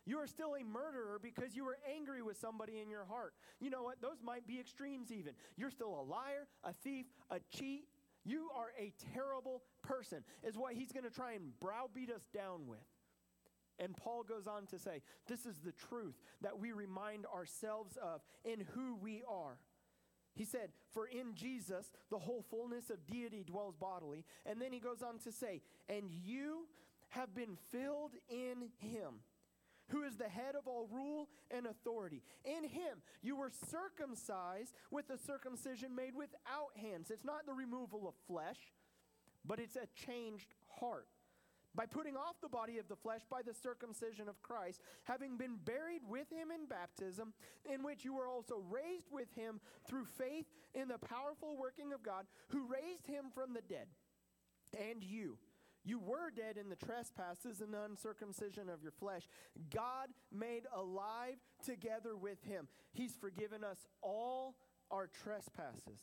You 0.06 0.20
are 0.20 0.28
still 0.28 0.56
a 0.56 0.64
murderer 0.64 1.20
because 1.22 1.56
you 1.56 1.66
were 1.66 1.78
angry 1.92 2.22
with 2.22 2.38
somebody 2.38 2.80
in 2.80 2.90
your 2.90 3.06
heart. 3.06 3.34
You 3.60 3.72
know 3.72 3.82
what? 3.84 4.02
Those 4.02 4.22
might 4.24 4.46
be 4.46 4.60
extremes, 4.60 5.12
even. 5.12 5.34
You're 5.58 5.72
still 5.72 6.00
a 6.00 6.04
liar, 6.04 6.48
a 6.64 6.74
thief, 6.74 7.08
a 7.32 7.40
cheat. 7.50 7.86
You 8.24 8.50
are 8.56 8.72
a 8.80 8.94
terrible 9.14 9.64
person, 9.82 10.24
is 10.44 10.58
what 10.58 10.74
he's 10.74 10.92
going 10.92 11.04
to 11.04 11.10
try 11.10 11.34
and 11.34 11.60
browbeat 11.60 12.12
us 12.12 12.24
down 12.34 12.68
with. 12.68 12.80
And 13.80 13.96
Paul 13.96 14.24
goes 14.24 14.48
on 14.48 14.66
to 14.68 14.80
say, 14.80 15.02
This 15.28 15.46
is 15.46 15.58
the 15.58 15.74
truth 15.74 16.16
that 16.42 16.60
we 16.60 16.72
remind 16.72 17.26
ourselves 17.26 17.98
of 18.02 18.22
in 18.44 18.66
who 18.74 18.96
we 18.96 19.24
are. 19.30 19.58
He 20.34 20.46
said, 20.46 20.70
For 20.94 21.08
in 21.08 21.34
Jesus, 21.34 21.92
the 22.10 22.20
whole 22.20 22.44
fullness 22.50 22.90
of 22.90 23.06
deity 23.08 23.44
dwells 23.44 23.76
bodily. 23.76 24.26
And 24.46 24.62
then 24.62 24.72
he 24.72 24.80
goes 24.80 25.02
on 25.02 25.20
to 25.20 25.32
say, 25.32 25.62
And 25.90 26.10
you 26.10 26.68
have 27.10 27.34
been 27.34 27.58
filled 27.72 28.12
in 28.30 28.70
him, 28.80 29.22
who 29.90 30.04
is 30.04 30.16
the 30.16 30.30
head 30.30 30.56
of 30.56 30.68
all 30.68 30.88
rule 30.92 31.30
and 31.52 31.66
authority. 31.66 32.22
In 32.44 32.64
him, 32.64 33.02
you 33.22 33.36
were 33.36 33.52
circumcised 33.70 34.74
with 34.92 35.10
a 35.10 35.18
circumcision 35.18 35.96
made 35.96 36.16
without 36.16 36.76
hands. 36.82 37.12
It's 37.12 37.26
not 37.26 37.46
the 37.46 37.54
removal 37.54 38.08
of 38.08 38.16
flesh, 38.28 38.60
but 39.46 39.60
it's 39.60 39.76
a 39.76 39.88
changed 39.96 40.54
heart 40.80 41.08
by 41.76 41.86
putting 41.86 42.16
off 42.16 42.36
the 42.42 42.50
body 42.50 42.78
of 42.78 42.88
the 42.88 42.96
flesh 42.96 43.22
by 43.30 43.42
the 43.42 43.54
circumcision 43.54 44.30
of 44.30 44.42
Christ, 44.42 44.82
having 45.04 45.38
been 45.38 45.58
buried 45.64 46.02
with 46.08 46.30
him 46.32 46.50
in 46.52 46.68
baptism, 46.68 47.34
in 47.72 47.84
which 47.84 48.06
you 48.06 48.14
were 48.14 48.28
also 48.28 48.62
raised 48.70 49.12
with 49.12 49.32
him 49.36 49.60
through 49.88 50.06
faith 50.06 50.46
in 50.74 50.88
the 50.88 50.98
powerful 50.98 51.58
working 51.58 51.94
of 51.94 52.04
God, 52.04 52.26
who 52.50 52.68
raised 52.68 53.08
him 53.08 53.26
from 53.34 53.54
the 53.54 53.62
dead. 53.62 53.88
And 54.74 55.04
you, 55.04 55.38
you 55.84 56.00
were 56.00 56.32
dead 56.36 56.58
in 56.58 56.70
the 56.70 56.76
trespasses 56.76 57.62
and 57.62 57.74
the 57.74 57.84
uncircumcision 57.84 58.70
of 58.70 58.82
your 58.82 58.92
flesh. 58.92 59.24
God 59.74 60.10
made 60.32 60.64
alive 60.76 61.36
together 61.64 62.16
with 62.16 62.44
him. 62.44 62.68
He's 62.94 63.16
forgiven 63.16 63.64
us 63.64 63.86
all 64.02 64.56
our 64.92 65.08
trespasses 65.08 66.00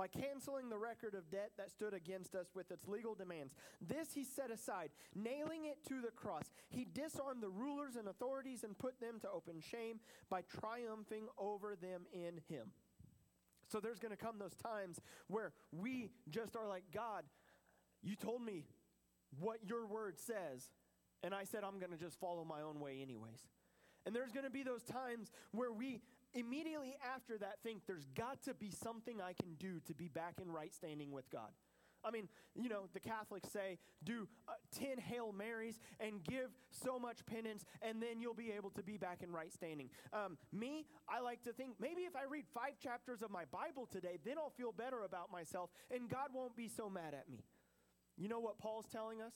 by 0.00 0.06
canceling 0.06 0.70
the 0.70 0.78
record 0.78 1.12
of 1.14 1.30
debt 1.30 1.50
that 1.58 1.70
stood 1.70 1.92
against 1.92 2.34
us 2.34 2.46
with 2.54 2.70
its 2.70 2.88
legal 2.88 3.14
demands. 3.14 3.52
This 3.86 4.14
he 4.14 4.24
set 4.24 4.50
aside, 4.50 4.88
nailing 5.14 5.66
it 5.66 5.76
to 5.88 6.00
the 6.00 6.10
cross. 6.16 6.44
He 6.70 6.86
disarmed 6.86 7.42
the 7.42 7.50
rulers 7.50 7.96
and 7.96 8.08
authorities 8.08 8.64
and 8.64 8.78
put 8.78 8.98
them 8.98 9.20
to 9.20 9.30
open 9.30 9.60
shame 9.60 10.00
by 10.30 10.40
triumphing 10.58 11.26
over 11.36 11.76
them 11.76 12.06
in 12.14 12.40
him. 12.48 12.68
So 13.70 13.78
there's 13.78 13.98
going 13.98 14.16
to 14.16 14.16
come 14.16 14.38
those 14.38 14.56
times 14.56 14.98
where 15.28 15.52
we 15.70 16.08
just 16.30 16.56
are 16.56 16.66
like, 16.66 16.84
God, 16.94 17.24
you 18.02 18.16
told 18.16 18.40
me 18.40 18.64
what 19.38 19.58
your 19.68 19.86
word 19.86 20.18
says, 20.18 20.64
and 21.22 21.34
I 21.34 21.44
said 21.44 21.62
I'm 21.62 21.78
going 21.78 21.92
to 21.92 22.02
just 22.02 22.18
follow 22.18 22.42
my 22.42 22.62
own 22.62 22.80
way, 22.80 23.00
anyways. 23.02 23.48
And 24.06 24.16
there's 24.16 24.32
going 24.32 24.46
to 24.46 24.50
be 24.50 24.62
those 24.62 24.82
times 24.82 25.30
where 25.52 25.70
we 25.70 26.00
immediately 26.34 26.96
after 27.14 27.38
that 27.38 27.56
think 27.62 27.82
there's 27.86 28.06
got 28.14 28.42
to 28.44 28.54
be 28.54 28.70
something 28.70 29.20
I 29.20 29.32
can 29.32 29.54
do 29.54 29.80
to 29.86 29.94
be 29.94 30.08
back 30.08 30.34
in 30.40 30.50
right 30.50 30.72
standing 30.72 31.12
with 31.12 31.30
God. 31.30 31.50
I 32.04 32.10
mean, 32.10 32.28
you 32.54 32.68
know, 32.68 32.88
the 32.94 33.00
Catholics 33.00 33.50
say 33.50 33.78
do 34.04 34.26
uh, 34.48 34.52
10 34.78 34.98
Hail 34.98 35.32
Marys 35.32 35.78
and 35.98 36.24
give 36.24 36.50
so 36.70 36.98
much 36.98 37.24
penance, 37.26 37.64
and 37.82 38.02
then 38.02 38.20
you'll 38.20 38.34
be 38.34 38.52
able 38.52 38.70
to 38.70 38.82
be 38.82 38.96
back 38.96 39.22
in 39.22 39.30
right 39.30 39.52
standing. 39.52 39.90
Um, 40.12 40.38
me, 40.52 40.86
I 41.08 41.20
like 41.20 41.42
to 41.44 41.52
think 41.52 41.74
maybe 41.78 42.02
if 42.02 42.16
I 42.16 42.24
read 42.30 42.44
five 42.54 42.78
chapters 42.82 43.22
of 43.22 43.30
my 43.30 43.44
Bible 43.52 43.86
today, 43.90 44.18
then 44.24 44.38
I'll 44.38 44.52
feel 44.56 44.72
better 44.72 45.02
about 45.04 45.30
myself, 45.30 45.70
and 45.90 46.08
God 46.08 46.28
won't 46.34 46.56
be 46.56 46.68
so 46.68 46.88
mad 46.88 47.14
at 47.14 47.28
me. 47.28 47.44
You 48.16 48.28
know 48.28 48.40
what 48.40 48.58
Paul's 48.58 48.86
telling 48.90 49.20
us? 49.20 49.32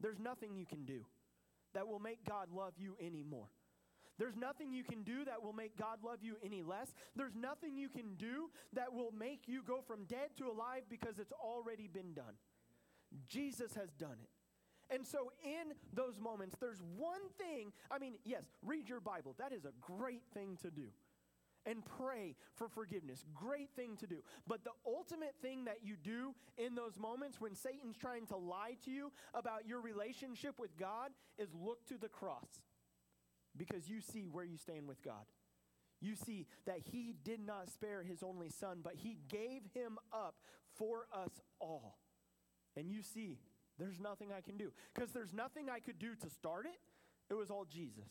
There's 0.00 0.18
nothing 0.18 0.54
you 0.54 0.66
can 0.66 0.84
do 0.84 1.06
that 1.74 1.86
will 1.86 2.00
make 2.00 2.24
God 2.26 2.48
love 2.52 2.74
you 2.76 2.96
anymore. 3.00 3.48
There's 4.22 4.36
nothing 4.36 4.72
you 4.72 4.84
can 4.84 5.02
do 5.02 5.24
that 5.24 5.42
will 5.42 5.52
make 5.52 5.76
God 5.76 5.98
love 6.04 6.18
you 6.22 6.36
any 6.44 6.62
less. 6.62 6.94
There's 7.16 7.34
nothing 7.34 7.76
you 7.76 7.88
can 7.88 8.14
do 8.14 8.50
that 8.72 8.94
will 8.94 9.10
make 9.10 9.48
you 9.48 9.64
go 9.66 9.80
from 9.80 10.04
dead 10.04 10.28
to 10.38 10.44
alive 10.44 10.82
because 10.88 11.18
it's 11.18 11.32
already 11.32 11.88
been 11.88 12.14
done. 12.14 12.34
Jesus 13.26 13.74
has 13.74 13.90
done 13.98 14.18
it. 14.22 14.94
And 14.94 15.04
so, 15.04 15.32
in 15.42 15.72
those 15.92 16.20
moments, 16.20 16.54
there's 16.60 16.80
one 16.96 17.22
thing. 17.36 17.72
I 17.90 17.98
mean, 17.98 18.14
yes, 18.24 18.44
read 18.64 18.88
your 18.88 19.00
Bible. 19.00 19.34
That 19.40 19.52
is 19.52 19.64
a 19.64 19.72
great 19.80 20.22
thing 20.32 20.56
to 20.62 20.70
do. 20.70 20.90
And 21.66 21.84
pray 21.84 22.36
for 22.54 22.68
forgiveness. 22.68 23.24
Great 23.34 23.70
thing 23.74 23.96
to 23.96 24.06
do. 24.06 24.18
But 24.46 24.62
the 24.62 24.70
ultimate 24.86 25.34
thing 25.42 25.64
that 25.64 25.78
you 25.82 25.96
do 26.00 26.32
in 26.58 26.76
those 26.76 26.96
moments 26.96 27.40
when 27.40 27.56
Satan's 27.56 27.96
trying 27.96 28.26
to 28.26 28.36
lie 28.36 28.76
to 28.84 28.92
you 28.92 29.10
about 29.34 29.66
your 29.66 29.80
relationship 29.80 30.60
with 30.60 30.78
God 30.78 31.10
is 31.38 31.48
look 31.60 31.84
to 31.86 31.98
the 31.98 32.08
cross 32.08 32.62
because 33.56 33.88
you 33.88 34.00
see 34.00 34.26
where 34.30 34.44
you 34.44 34.56
stand 34.56 34.88
with 34.88 35.02
God. 35.02 35.24
You 36.00 36.16
see 36.16 36.46
that 36.66 36.78
He 36.90 37.14
did 37.24 37.40
not 37.44 37.70
spare 37.70 38.02
His 38.02 38.22
only 38.22 38.48
Son, 38.50 38.80
but 38.82 38.94
He 38.96 39.18
gave 39.28 39.62
Him 39.74 39.98
up 40.12 40.34
for 40.74 41.06
us 41.14 41.40
all. 41.60 41.98
And 42.76 42.90
you 42.90 43.02
see 43.02 43.38
there's 43.78 44.00
nothing 44.00 44.28
I 44.36 44.40
can 44.40 44.56
do. 44.56 44.72
Because 44.94 45.10
there's 45.12 45.32
nothing 45.32 45.68
I 45.70 45.80
could 45.80 45.98
do 45.98 46.14
to 46.14 46.30
start 46.30 46.66
it, 46.66 46.78
it 47.30 47.34
was 47.34 47.50
all 47.50 47.64
Jesus. 47.64 48.08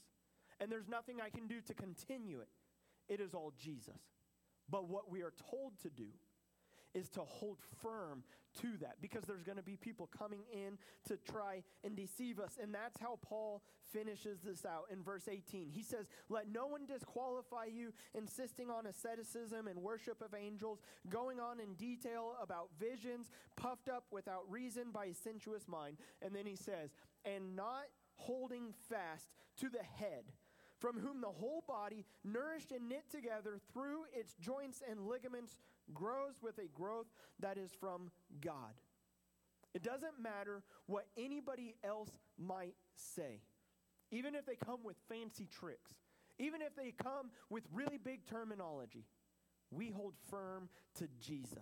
And 0.60 0.72
there's 0.72 0.88
nothing 0.88 1.18
I 1.24 1.30
can 1.30 1.48
do 1.48 1.60
to 1.62 1.74
continue 1.74 2.40
it, 2.40 2.50
it 3.14 3.20
is 3.20 3.34
all 3.34 3.54
Jesus. 3.58 4.00
But 4.70 4.88
what 4.88 5.12
we 5.12 5.22
are 5.22 5.34
told 5.50 5.74
to 5.82 5.90
do 5.90 6.08
is 6.94 7.10
to 7.10 7.22
hold 7.22 7.58
firm 7.82 8.24
to 8.60 8.78
that 8.82 8.96
because 9.02 9.24
there's 9.24 9.44
going 9.44 9.58
to 9.58 9.64
be 9.64 9.78
people 9.78 10.10
coming 10.18 10.42
in 10.52 10.78
to 11.08 11.18
try 11.32 11.64
and 11.84 11.96
deceive 11.96 12.40
us. 12.40 12.58
And 12.62 12.74
that's 12.74 13.00
how 13.00 13.20
Paul 13.22 13.62
finishes 13.94 14.40
this 14.42 14.66
out 14.66 14.86
in 14.92 15.04
verse 15.04 15.28
18. 15.30 15.70
He 15.70 15.84
says, 15.84 16.08
Let 16.30 16.50
no 16.50 16.68
one 16.68 16.86
disqualify 16.86 17.66
you, 17.66 17.94
insisting 18.14 18.70
on 18.70 18.86
asceticism 18.88 19.68
and 19.68 19.80
worship 19.80 20.22
of 20.22 20.34
angels, 20.34 20.80
going 21.10 21.40
on 21.40 21.60
in 21.60 21.74
detail 21.76 22.36
about 22.42 22.70
visions, 22.80 23.30
puffed 23.56 23.90
up 23.90 24.06
without 24.12 24.50
reason 24.50 24.92
by 24.94 25.06
a 25.06 25.14
sensuous 25.14 25.68
mind. 25.68 25.98
And 26.22 26.36
then 26.36 26.46
he 26.46 26.56
says, 26.56 26.92
And 27.26 27.56
not 27.56 27.86
holding 28.16 28.74
fast 28.90 29.30
to 29.58 29.70
the 29.70 29.84
head 29.84 30.24
from 30.82 31.00
whom 31.00 31.22
the 31.22 31.28
whole 31.28 31.64
body, 31.68 32.04
nourished 32.24 32.72
and 32.72 32.90
knit 32.90 33.04
together 33.10 33.60
through 33.72 34.02
its 34.14 34.34
joints 34.42 34.82
and 34.90 35.06
ligaments, 35.06 35.56
grows 35.94 36.36
with 36.42 36.58
a 36.58 36.68
growth 36.74 37.08
that 37.40 37.58
is 37.58 37.72
from 37.80 38.12
God. 38.42 38.74
It 39.74 39.84
doesn't 39.84 40.22
matter 40.22 40.64
what 40.86 41.08
anybody 41.18 41.76
else 41.84 42.10
might 42.38 42.76
say, 42.96 43.42
even 44.12 44.36
if 44.36 44.46
they 44.46 44.56
come 44.56 44.80
with 44.84 44.98
fancy 45.08 45.48
tricks, 45.48 45.94
even 46.40 46.62
if 46.62 46.76
they 46.76 46.92
come 46.92 47.32
with 47.50 47.64
really 47.74 47.98
big 47.98 48.26
terminology. 48.26 49.06
We 49.72 49.90
hold 49.90 50.14
firm 50.30 50.68
to 50.96 51.08
Jesus. 51.22 51.58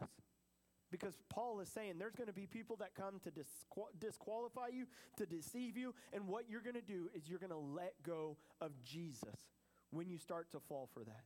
Because 0.92 1.13
Paul 1.30 1.60
is 1.60 1.70
saying 1.70 2.00
there's 2.00 2.15
going 2.15 2.28
to 2.28 2.34
be 2.34 2.48
people 2.48 2.76
that 2.78 2.96
come 2.96 3.20
to 3.24 3.30
disqual- 3.30 3.92
disqualify 4.00 4.70
you, 4.74 4.88
to 5.18 5.28
deceive 5.28 5.78
you, 5.78 5.94
and 6.13 6.28
what 6.28 6.46
you're 6.50 6.62
going 6.62 6.74
to 6.74 6.82
do 6.82 7.10
is 7.13 7.30
you're 7.30 7.38
going 7.38 7.52
to 7.52 7.58
let 7.58 7.94
go 8.04 8.38
of 8.60 8.72
Jesus 8.84 9.36
when 9.92 10.10
you 10.10 10.18
start 10.18 10.52
to 10.52 10.60
fall 10.60 10.89
for 10.92 11.04
that. 11.04 11.26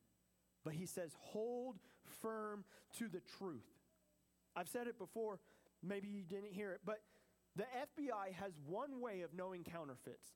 But 0.63 0.73
he 0.73 0.85
says, 0.85 1.11
hold 1.19 1.77
firm 2.21 2.63
to 2.97 3.07
the 3.07 3.21
truth. 3.37 3.65
I've 4.55 4.69
said 4.69 4.87
it 4.87 4.97
before, 4.97 5.39
maybe 5.81 6.07
you 6.07 6.21
didn't 6.21 6.53
hear 6.53 6.71
it, 6.71 6.81
but 6.85 6.99
the 7.55 7.63
FBI 7.63 8.33
has 8.39 8.53
one 8.67 9.01
way 9.01 9.21
of 9.21 9.33
knowing 9.33 9.63
counterfeits. 9.63 10.29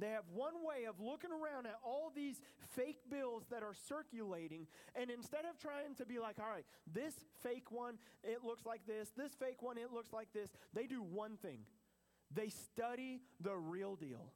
They 0.00 0.08
have 0.08 0.24
one 0.34 0.54
way 0.64 0.86
of 0.88 0.98
looking 0.98 1.30
around 1.30 1.66
at 1.66 1.78
all 1.84 2.10
these 2.14 2.40
fake 2.74 2.98
bills 3.08 3.44
that 3.50 3.62
are 3.62 3.74
circulating, 3.88 4.66
and 4.96 5.08
instead 5.08 5.44
of 5.44 5.58
trying 5.60 5.94
to 5.96 6.06
be 6.06 6.18
like, 6.18 6.36
all 6.40 6.50
right, 6.50 6.64
this 6.92 7.14
fake 7.42 7.70
one, 7.70 7.98
it 8.24 8.42
looks 8.44 8.66
like 8.66 8.80
this, 8.86 9.10
this 9.16 9.32
fake 9.34 9.62
one, 9.62 9.78
it 9.78 9.92
looks 9.92 10.12
like 10.12 10.32
this, 10.32 10.50
they 10.72 10.86
do 10.86 11.02
one 11.02 11.36
thing 11.36 11.60
they 12.34 12.48
study 12.48 13.20
the 13.40 13.54
real 13.54 13.94
deal. 13.96 14.32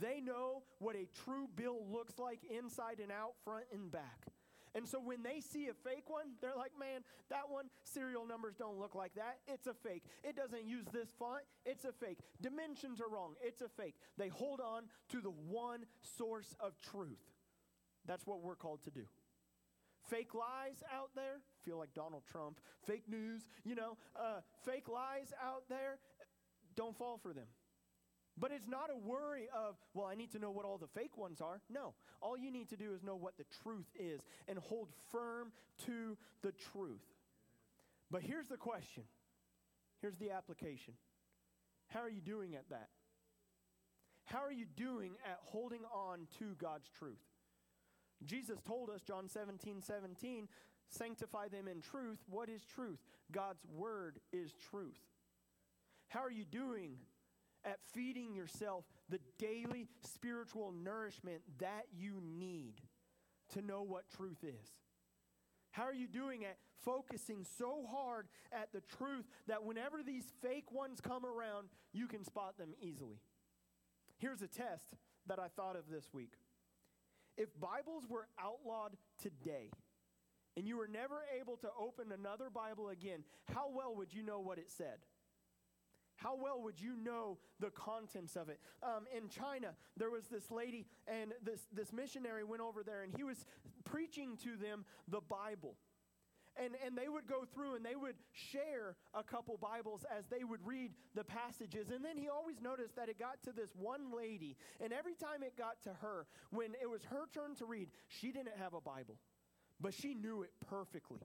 They 0.00 0.20
know 0.20 0.62
what 0.78 0.96
a 0.96 1.06
true 1.24 1.48
bill 1.54 1.86
looks 1.90 2.18
like 2.18 2.40
inside 2.50 2.98
and 3.02 3.12
out, 3.12 3.34
front 3.44 3.64
and 3.72 3.90
back. 3.90 4.26
And 4.74 4.88
so 4.88 4.98
when 5.00 5.22
they 5.22 5.40
see 5.40 5.68
a 5.68 5.74
fake 5.88 6.08
one, 6.08 6.32
they're 6.40 6.56
like, 6.56 6.72
man, 6.78 7.02
that 7.28 7.48
one, 7.48 7.66
serial 7.84 8.26
numbers 8.26 8.54
don't 8.58 8.78
look 8.78 8.94
like 8.94 9.14
that. 9.14 9.38
It's 9.46 9.66
a 9.66 9.74
fake. 9.74 10.04
It 10.24 10.34
doesn't 10.36 10.64
use 10.64 10.86
this 10.92 11.08
font. 11.18 11.42
It's 11.66 11.84
a 11.84 11.92
fake. 11.92 12.18
Dimensions 12.40 13.00
are 13.00 13.08
wrong. 13.08 13.34
It's 13.42 13.60
a 13.60 13.68
fake. 13.68 13.96
They 14.16 14.28
hold 14.28 14.60
on 14.60 14.84
to 15.10 15.20
the 15.20 15.30
one 15.30 15.84
source 16.00 16.54
of 16.58 16.72
truth. 16.80 17.20
That's 18.06 18.26
what 18.26 18.42
we're 18.42 18.56
called 18.56 18.82
to 18.84 18.90
do. 18.90 19.04
Fake 20.08 20.34
lies 20.34 20.82
out 20.92 21.10
there, 21.14 21.40
feel 21.64 21.78
like 21.78 21.94
Donald 21.94 22.24
Trump, 22.30 22.58
fake 22.84 23.04
news, 23.08 23.42
you 23.64 23.74
know, 23.74 23.96
uh, 24.16 24.40
fake 24.64 24.88
lies 24.88 25.32
out 25.42 25.62
there, 25.68 25.98
don't 26.74 26.96
fall 26.96 27.18
for 27.22 27.32
them. 27.32 27.46
But 28.38 28.50
it's 28.50 28.66
not 28.66 28.88
a 28.90 28.96
worry 28.96 29.48
of, 29.54 29.76
well, 29.94 30.06
I 30.06 30.14
need 30.14 30.32
to 30.32 30.38
know 30.38 30.50
what 30.50 30.64
all 30.64 30.78
the 30.78 30.86
fake 30.86 31.18
ones 31.18 31.40
are. 31.40 31.60
No. 31.68 31.94
All 32.20 32.36
you 32.36 32.50
need 32.50 32.70
to 32.70 32.76
do 32.76 32.94
is 32.94 33.02
know 33.02 33.16
what 33.16 33.36
the 33.36 33.44
truth 33.62 33.86
is 33.98 34.20
and 34.48 34.58
hold 34.58 34.88
firm 35.10 35.52
to 35.86 36.16
the 36.42 36.52
truth. 36.72 37.04
But 38.10 38.22
here's 38.22 38.48
the 38.48 38.56
question 38.56 39.04
here's 40.00 40.16
the 40.16 40.30
application. 40.30 40.94
How 41.88 42.00
are 42.00 42.10
you 42.10 42.20
doing 42.20 42.54
at 42.54 42.68
that? 42.70 42.88
How 44.24 44.38
are 44.38 44.52
you 44.52 44.66
doing 44.76 45.12
at 45.26 45.38
holding 45.44 45.82
on 45.92 46.26
to 46.38 46.54
God's 46.58 46.88
truth? 46.98 47.20
Jesus 48.24 48.60
told 48.66 48.88
us, 48.88 49.02
John 49.02 49.28
17, 49.28 49.82
17, 49.82 50.48
sanctify 50.88 51.48
them 51.48 51.68
in 51.68 51.80
truth. 51.80 52.18
What 52.28 52.48
is 52.48 52.64
truth? 52.64 52.98
God's 53.30 53.62
word 53.76 54.18
is 54.32 54.52
truth. 54.70 54.98
How 56.08 56.20
are 56.20 56.30
you 56.30 56.44
doing 56.44 56.96
at 57.64 57.78
feeding 57.92 58.34
yourself 58.34 58.84
the 59.08 59.20
daily 59.38 59.86
spiritual 60.02 60.72
nourishment 60.72 61.42
that 61.58 61.86
you 61.92 62.20
need 62.22 62.74
to 63.54 63.62
know 63.62 63.82
what 63.82 64.10
truth 64.10 64.42
is? 64.42 64.72
How 65.70 65.84
are 65.84 65.94
you 65.94 66.06
doing 66.06 66.44
at 66.44 66.58
focusing 66.84 67.44
so 67.58 67.86
hard 67.90 68.28
at 68.52 68.72
the 68.72 68.82
truth 68.98 69.24
that 69.46 69.64
whenever 69.64 70.02
these 70.02 70.24
fake 70.42 70.70
ones 70.70 71.00
come 71.00 71.24
around, 71.24 71.68
you 71.92 72.06
can 72.06 72.24
spot 72.24 72.58
them 72.58 72.74
easily? 72.80 73.20
Here's 74.18 74.42
a 74.42 74.48
test 74.48 74.94
that 75.26 75.38
I 75.38 75.48
thought 75.48 75.76
of 75.76 75.88
this 75.90 76.12
week. 76.12 76.34
If 77.38 77.48
Bibles 77.58 78.04
were 78.08 78.26
outlawed 78.38 78.96
today, 79.20 79.70
and 80.56 80.68
you 80.68 80.76
were 80.76 80.88
never 80.88 81.24
able 81.40 81.56
to 81.56 81.68
open 81.80 82.12
another 82.12 82.50
Bible 82.50 82.90
again, 82.90 83.24
how 83.54 83.70
well 83.74 83.94
would 83.96 84.12
you 84.12 84.22
know 84.22 84.40
what 84.40 84.58
it 84.58 84.70
said? 84.70 84.98
How 86.22 86.36
well 86.36 86.60
would 86.62 86.80
you 86.80 86.96
know 86.96 87.38
the 87.58 87.70
contents 87.70 88.36
of 88.36 88.48
it? 88.48 88.60
Um, 88.82 89.06
in 89.16 89.28
China, 89.28 89.74
there 89.96 90.10
was 90.10 90.26
this 90.26 90.50
lady, 90.50 90.86
and 91.08 91.32
this, 91.42 91.60
this 91.72 91.92
missionary 91.92 92.44
went 92.44 92.62
over 92.62 92.82
there, 92.82 93.02
and 93.02 93.12
he 93.16 93.24
was 93.24 93.44
preaching 93.84 94.36
to 94.44 94.56
them 94.56 94.84
the 95.08 95.20
Bible. 95.20 95.74
And, 96.56 96.74
and 96.84 96.96
they 96.96 97.08
would 97.08 97.26
go 97.26 97.46
through 97.54 97.76
and 97.76 97.84
they 97.84 97.96
would 97.96 98.16
share 98.32 98.96
a 99.14 99.22
couple 99.22 99.56
Bibles 99.56 100.04
as 100.14 100.26
they 100.26 100.44
would 100.44 100.60
read 100.66 100.92
the 101.14 101.24
passages. 101.24 101.88
And 101.88 102.04
then 102.04 102.18
he 102.18 102.28
always 102.28 102.60
noticed 102.60 102.94
that 102.96 103.08
it 103.08 103.18
got 103.18 103.42
to 103.44 103.52
this 103.52 103.70
one 103.74 104.14
lady. 104.14 104.58
And 104.78 104.92
every 104.92 105.14
time 105.14 105.42
it 105.42 105.56
got 105.56 105.82
to 105.84 105.94
her, 106.02 106.26
when 106.50 106.74
it 106.82 106.90
was 106.90 107.04
her 107.04 107.24
turn 107.32 107.54
to 107.56 107.64
read, 107.64 107.88
she 108.08 108.32
didn't 108.32 108.58
have 108.58 108.74
a 108.74 108.82
Bible, 108.82 109.16
but 109.80 109.94
she 109.94 110.12
knew 110.12 110.42
it 110.42 110.52
perfectly. 110.68 111.22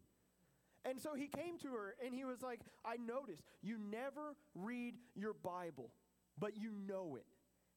And 0.86 1.00
so 1.02 1.16
he 1.16 1.28
came 1.28 1.58
to 1.60 1.70
her 1.70 1.96
and 2.04 2.14
he 2.14 2.26
was 2.26 2.42
like, 2.42 2.62
I 2.86 2.96
noticed 2.98 3.44
you 3.62 3.78
never 3.78 4.36
read 4.56 4.96
your 5.16 5.34
Bible, 5.34 5.92
but 6.40 6.56
you 6.58 6.72
know 6.88 7.16
it. 7.16 7.26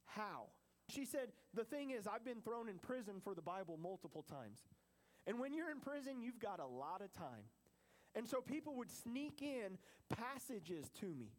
How? 0.05 0.47
She 0.89 1.05
said, 1.05 1.29
The 1.55 1.65
thing 1.65 1.91
is, 1.91 2.07
I've 2.07 2.25
been 2.25 2.41
thrown 2.41 2.69
in 2.69 2.79
prison 2.79 3.15
for 3.23 3.35
the 3.35 3.43
Bible 3.43 3.79
multiple 3.81 4.23
times. 4.23 4.61
And 5.27 5.39
when 5.39 5.53
you're 5.53 5.71
in 5.71 5.81
prison, 5.81 6.23
you've 6.23 6.39
got 6.39 6.61
a 6.61 6.67
lot 6.67 7.03
of 7.03 7.13
time. 7.13 7.45
And 8.15 8.29
so 8.29 8.41
people 8.41 8.75
would 8.77 8.91
sneak 8.91 9.43
in 9.43 9.79
passages 10.09 10.91
to 11.01 11.07
me. 11.07 11.33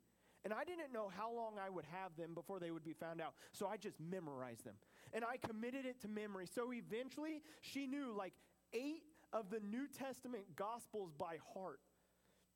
And 0.44 0.54
I 0.54 0.64
didn't 0.64 0.92
know 0.92 1.12
how 1.16 1.32
long 1.32 1.56
I 1.64 1.70
would 1.70 1.86
have 1.92 2.16
them 2.18 2.34
before 2.34 2.60
they 2.60 2.72
would 2.72 2.84
be 2.84 2.94
found 2.94 3.22
out. 3.22 3.34
So 3.52 3.68
I 3.68 3.78
just 3.78 4.00
memorized 4.00 4.66
them. 4.66 4.76
And 5.14 5.24
I 5.24 5.38
committed 5.38 5.86
it 5.86 6.02
to 6.02 6.08
memory. 6.08 6.48
So 6.48 6.72
eventually, 6.74 7.42
she 7.62 7.86
knew 7.86 8.14
like 8.18 8.34
eight 8.74 9.04
of 9.34 9.50
the 9.50 9.60
New 9.60 9.88
Testament 9.88 10.44
Gospels 10.56 11.12
by 11.18 11.38
heart 11.54 11.80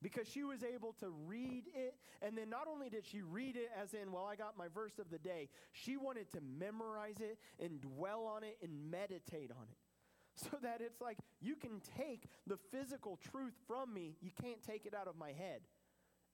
because 0.02 0.28
she 0.28 0.44
was 0.44 0.64
able 0.64 0.94
to 1.00 1.10
read 1.26 1.64
it. 1.74 1.96
And 2.22 2.38
then 2.38 2.50
not 2.50 2.68
only 2.72 2.90
did 2.90 3.06
she 3.06 3.22
read 3.22 3.56
it, 3.56 3.70
as 3.82 3.94
in, 3.94 4.12
well, 4.12 4.26
I 4.26 4.36
got 4.36 4.58
my 4.58 4.68
verse 4.68 5.00
of 5.00 5.10
the 5.10 5.18
day, 5.18 5.50
she 5.72 5.98
wanted 5.98 6.32
to 6.32 6.40
memorize 6.42 7.18
it 7.20 7.40
and 7.60 7.82
dwell 7.82 8.26
on 8.26 8.44
it 8.44 8.58
and 8.62 8.92
meditate 8.92 9.52
on 9.52 9.68
it. 9.70 9.78
So 10.52 10.58
that 10.64 10.82
it's 10.82 11.00
like 11.00 11.18
you 11.40 11.56
can 11.56 11.80
take 11.98 12.28
the 12.46 12.58
physical 12.70 13.18
truth 13.32 13.54
from 13.68 13.94
me, 13.94 14.18
you 14.20 14.32
can't 14.42 14.62
take 14.62 14.86
it 14.86 14.94
out 14.94 15.08
of 15.08 15.16
my 15.16 15.30
head. 15.30 15.62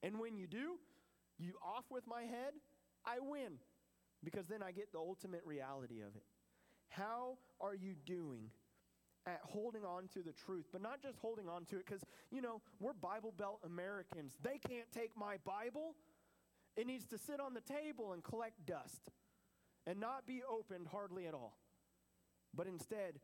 And 0.02 0.18
when 0.18 0.36
you 0.36 0.48
do, 0.48 0.72
you 1.38 1.52
off 1.64 1.84
with 1.88 2.04
my 2.08 2.22
head, 2.22 2.52
I 3.06 3.20
win 3.20 3.58
because 4.24 4.48
then 4.48 4.60
I 4.60 4.72
get 4.72 4.90
the 4.90 4.98
ultimate 4.98 5.42
reality 5.44 6.00
of 6.00 6.16
it. 6.16 6.24
How 6.88 7.38
are 7.60 7.76
you 7.76 7.94
doing 8.04 8.50
at 9.26 9.40
holding 9.44 9.84
on 9.84 10.08
to 10.14 10.22
the 10.22 10.32
truth? 10.32 10.66
But 10.72 10.82
not 10.82 11.02
just 11.02 11.18
holding 11.18 11.48
on 11.48 11.64
to 11.66 11.76
it, 11.76 11.86
because, 11.86 12.02
you 12.30 12.42
know, 12.42 12.60
we're 12.80 12.92
Bible 12.92 13.32
Belt 13.36 13.60
Americans. 13.64 14.34
They 14.42 14.58
can't 14.58 14.90
take 14.92 15.16
my 15.16 15.36
Bible. 15.44 15.94
It 16.76 16.86
needs 16.86 17.06
to 17.08 17.18
sit 17.18 17.40
on 17.40 17.54
the 17.54 17.60
table 17.60 18.12
and 18.12 18.22
collect 18.22 18.64
dust 18.66 19.10
and 19.86 20.00
not 20.00 20.26
be 20.26 20.42
opened 20.48 20.86
hardly 20.90 21.26
at 21.26 21.34
all. 21.34 21.58
But 22.54 22.66
instead, 22.66 23.20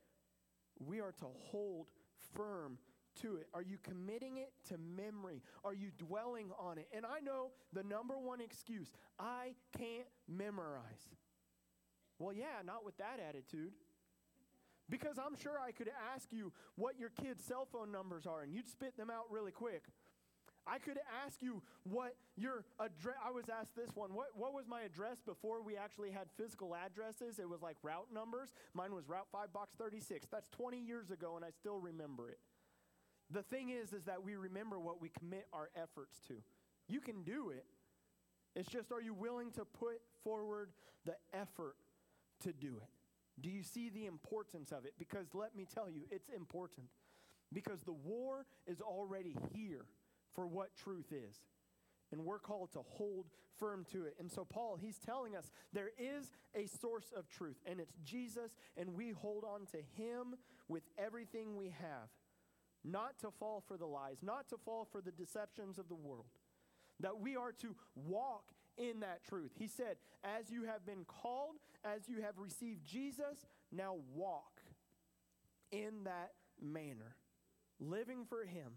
we 0.79 1.01
are 1.01 1.13
to 1.13 1.27
hold 1.51 1.87
firm 2.35 2.79
to 3.23 3.37
it? 3.37 3.49
Are 3.55 3.63
you 3.63 3.79
committing 3.83 4.39
it 4.39 4.53
to 4.69 4.77
memory? 4.79 5.43
Are 5.65 5.75
you 5.75 5.91
dwelling 5.99 6.51
on 6.59 6.79
it? 6.79 6.89
And 6.95 7.05
I 7.05 7.21
know 7.21 7.51
the 7.73 7.83
number 7.83 8.19
one 8.19 8.41
excuse 8.41 8.91
I 9.19 9.55
can't 9.77 10.09
memorize. 10.29 11.09
Well, 12.19 12.33
yeah, 12.33 12.63
not 12.65 12.85
with 12.85 12.97
that 12.99 13.21
attitude. 13.27 13.73
Because 14.91 15.19
I'm 15.19 15.37
sure 15.37 15.59
I 15.61 15.73
could 15.73 15.91
ask 16.15 16.29
you 16.33 16.53
what 16.77 16.99
your 16.99 17.11
kids' 17.11 17.45
cell 17.45 17.69
phone 17.71 17.93
numbers 17.93 18.27
are, 18.27 18.43
and 18.43 18.55
you'd 18.55 18.69
spit 18.69 18.97
them 18.97 19.11
out 19.11 19.25
really 19.31 19.53
quick. 19.53 19.83
I 20.67 20.79
could 20.79 20.99
ask 21.25 21.43
you 21.43 21.63
what 21.85 22.15
your 22.37 22.65
address. 22.79 23.17
I 23.27 23.31
was 23.31 23.47
asked 23.49 23.75
this 23.75 23.91
one. 23.95 24.13
What, 24.15 24.29
what 24.35 24.53
was 24.53 24.67
my 24.69 24.83
address 24.83 25.19
before 25.25 25.63
we 25.63 25.77
actually 25.77 26.11
had 26.11 26.27
physical 26.37 26.75
addresses? 26.75 27.39
It 27.39 27.49
was 27.49 27.63
like 27.63 27.77
route 27.83 28.09
numbers. 28.13 28.51
Mine 28.75 28.95
was 28.95 29.09
Route 29.09 29.29
5, 29.33 29.53
Box 29.53 29.75
36. 29.79 30.27
That's 30.31 30.49
20 30.51 30.79
years 30.79 31.11
ago, 31.11 31.37
and 31.37 31.45
I 31.45 31.51
still 31.51 31.79
remember 31.79 32.29
it. 32.29 32.39
The 33.31 33.43
thing 33.43 33.71
is, 33.71 33.93
is 33.93 34.05
that 34.05 34.23
we 34.23 34.37
remember 34.37 34.79
what 34.79 35.01
we 35.01 35.11
commit 35.19 35.47
our 35.53 35.71
efforts 35.75 36.21
to. 36.29 36.35
You 36.89 37.01
can 37.01 37.23
do 37.23 37.51
it. 37.51 37.65
It's 38.55 38.69
just, 38.69 38.91
are 38.93 39.03
you 39.03 39.15
willing 39.15 39.51
to 39.53 39.65
put 39.65 40.01
forward 40.25 40.71
the 41.05 41.15
effort 41.33 41.77
to 42.43 42.53
do 42.53 42.77
it? 42.83 42.98
Do 43.41 43.51
you 43.51 43.63
see 43.63 43.91
the 43.91 44.07
importance 44.07 44.73
of 44.73 44.85
it? 44.85 44.95
Because 44.99 45.35
let 45.35 45.57
me 45.57 45.67
tell 45.73 45.89
you, 45.91 46.03
it's 46.11 46.29
important. 46.29 46.87
Because 47.53 47.83
the 47.83 47.93
war 47.93 48.47
is 48.67 48.81
already 48.81 49.37
here 49.55 49.87
for 50.35 50.47
what 50.47 50.77
truth 50.77 51.13
is. 51.13 51.41
And 52.13 52.25
we're 52.25 52.39
called 52.39 52.73
to 52.73 52.81
hold 52.83 53.27
firm 53.59 53.85
to 53.93 54.05
it. 54.05 54.15
And 54.19 54.31
so, 54.31 54.45
Paul, 54.45 54.79
he's 54.81 54.99
telling 54.99 55.37
us 55.37 55.51
there 55.73 55.91
is 55.99 56.31
a 56.55 56.67
source 56.67 57.13
of 57.17 57.29
truth, 57.29 57.57
and 57.67 57.81
it's 57.81 57.97
Jesus, 58.05 58.53
and 58.77 58.95
we 58.95 59.11
hold 59.11 59.45
on 59.45 59.67
to 59.73 59.79
him 60.01 60.37
with 60.69 60.85
everything 60.99 61.57
we 61.57 61.75
have 61.81 62.09
not 62.85 63.19
to 63.21 63.31
fall 63.31 63.63
for 63.67 63.77
the 63.77 63.87
lies, 63.87 64.19
not 64.23 64.49
to 64.49 64.57
fall 64.65 64.87
for 64.91 65.01
the 65.01 65.11
deceptions 65.11 65.79
of 65.79 65.89
the 65.89 65.95
world, 65.95 66.27
that 67.01 67.21
we 67.21 67.37
are 67.37 67.53
to 67.53 67.75
walk 67.95 68.53
in 68.79 69.01
that 69.01 69.25
truth. 69.25 69.53
He 69.59 69.67
said, 69.67 69.97
As 70.25 70.51
you 70.51 70.65
have 70.65 70.87
been 70.87 71.05
called, 71.05 71.57
as 71.85 72.09
you 72.09 72.23
have 72.23 72.39
received 72.39 72.87
Jesus, 72.87 73.47
now 73.73 73.97
walk 74.15 74.61
in 75.71 76.05
that 76.05 76.33
manner, 76.61 77.17
living 77.81 78.25
for 78.29 78.45
Him. 78.45 78.73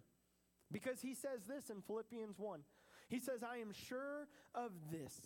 Because 0.71 1.01
he 1.01 1.13
says 1.13 1.41
this 1.47 1.69
in 1.69 1.81
Philippians 1.81 2.39
1. 2.39 2.61
He 3.09 3.19
says, 3.19 3.43
I 3.43 3.57
am 3.57 3.73
sure 3.73 4.27
of 4.55 4.71
this 4.89 5.19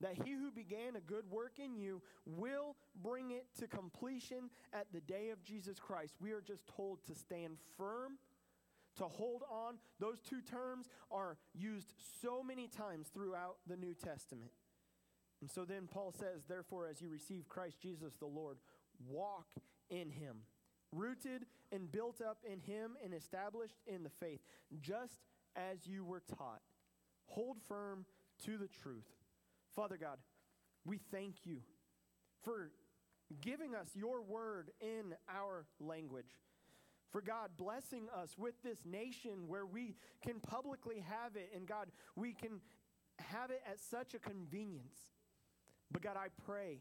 that 0.00 0.16
he 0.24 0.32
who 0.32 0.50
began 0.50 0.96
a 0.96 1.00
good 1.00 1.24
work 1.30 1.58
in 1.58 1.76
you 1.76 2.02
will 2.26 2.76
bring 3.02 3.30
it 3.30 3.46
to 3.58 3.66
completion 3.66 4.50
at 4.72 4.86
the 4.92 5.00
day 5.00 5.30
of 5.30 5.42
Jesus 5.42 5.78
Christ. 5.78 6.14
We 6.20 6.32
are 6.32 6.42
just 6.42 6.66
told 6.66 7.02
to 7.06 7.14
stand 7.14 7.56
firm, 7.76 8.18
to 8.96 9.04
hold 9.04 9.42
on. 9.50 9.78
Those 10.00 10.20
two 10.20 10.40
terms 10.40 10.86
are 11.10 11.36
used 11.54 11.92
so 12.22 12.42
many 12.42 12.68
times 12.68 13.08
throughout 13.12 13.56
the 13.66 13.76
New 13.76 13.94
Testament. 13.94 14.50
And 15.40 15.50
so 15.50 15.64
then 15.64 15.88
Paul 15.90 16.12
says, 16.12 16.44
Therefore, 16.48 16.86
as 16.86 17.00
you 17.00 17.08
receive 17.08 17.48
Christ 17.48 17.80
Jesus 17.80 18.14
the 18.18 18.26
Lord, 18.26 18.58
walk 19.06 19.48
in 19.90 20.10
him, 20.10 20.38
rooted 20.92 21.46
and 21.72 21.90
built 21.90 22.20
up 22.20 22.38
in 22.50 22.60
him 22.60 22.96
and 23.04 23.12
established 23.12 23.76
in 23.86 24.02
the 24.02 24.10
faith, 24.10 24.40
just 24.80 25.20
as 25.56 25.86
you 25.86 26.04
were 26.04 26.22
taught. 26.38 26.62
Hold 27.26 27.58
firm 27.68 28.06
to 28.44 28.56
the 28.56 28.68
truth. 28.68 29.06
Father 29.74 29.96
God, 29.96 30.18
we 30.84 30.98
thank 31.10 31.44
you 31.44 31.58
for 32.42 32.70
giving 33.40 33.74
us 33.74 33.88
your 33.94 34.22
word 34.22 34.70
in 34.80 35.14
our 35.28 35.66
language. 35.80 36.38
For 37.14 37.20
God 37.20 37.50
blessing 37.56 38.08
us 38.12 38.34
with 38.36 38.60
this 38.64 38.78
nation 38.84 39.46
where 39.46 39.66
we 39.66 39.94
can 40.20 40.40
publicly 40.40 40.96
have 41.08 41.36
it, 41.36 41.52
and 41.54 41.64
God, 41.64 41.86
we 42.16 42.32
can 42.32 42.60
have 43.20 43.52
it 43.52 43.62
at 43.70 43.78
such 43.78 44.14
a 44.14 44.18
convenience. 44.18 44.98
But 45.92 46.02
God, 46.02 46.16
I 46.16 46.26
pray 46.44 46.80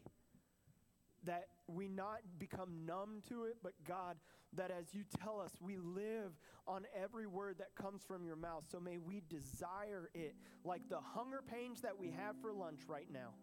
that 1.25 1.49
we 1.67 1.87
not 1.87 2.21
become 2.39 2.83
numb 2.83 3.21
to 3.29 3.43
it, 3.43 3.57
but 3.61 3.73
God, 3.87 4.17
that 4.53 4.71
as 4.71 4.95
you 4.95 5.03
tell 5.23 5.39
us, 5.39 5.51
we 5.61 5.77
live 5.77 6.31
on 6.65 6.87
every 6.99 7.27
word 7.27 7.59
that 7.59 7.75
comes 7.75 8.01
from 8.01 8.25
your 8.25 8.35
mouth. 8.35 8.63
So 8.71 8.79
may 8.79 8.97
we 8.97 9.21
desire 9.29 10.09
it 10.15 10.33
like 10.65 10.81
the 10.89 10.99
hunger 10.99 11.43
pains 11.47 11.81
that 11.81 11.99
we 11.99 12.09
have 12.09 12.37
for 12.41 12.51
lunch 12.51 12.79
right 12.87 13.07
now. 13.13 13.35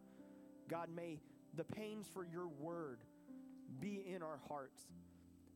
God, 0.69 0.89
may 0.93 1.21
the 1.55 1.63
pains 1.63 2.09
for 2.13 2.25
your 2.25 2.49
word 2.49 2.99
be 3.79 4.05
in 4.13 4.25
our 4.25 4.41
hearts. 4.49 4.83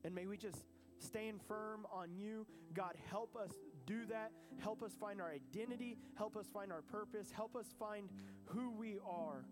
And 0.04 0.14
may 0.14 0.26
we 0.26 0.36
just 0.36 0.64
stand 0.98 1.40
firm 1.46 1.86
on 1.92 2.14
you. 2.14 2.46
God, 2.72 2.94
help 3.10 3.36
us 3.36 3.50
do 3.86 4.06
that. 4.06 4.32
Help 4.58 4.82
us 4.82 4.92
find 4.98 5.20
our 5.20 5.30
identity. 5.30 5.96
Help 6.16 6.36
us 6.36 6.46
find 6.52 6.72
our 6.72 6.82
purpose. 6.82 7.30
Help 7.30 7.56
us 7.56 7.66
find 7.78 8.08
who 8.46 8.70
we 8.70 8.98
are 9.06 9.44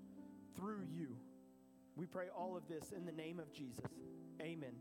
through 0.57 0.82
you. 0.90 1.16
We 1.97 2.07
pray 2.07 2.26
all 2.36 2.57
of 2.57 2.66
this 2.68 2.93
in 2.97 3.05
the 3.05 3.12
name 3.12 3.38
of 3.38 3.53
Jesus. 3.53 3.84
Amen. 4.40 4.74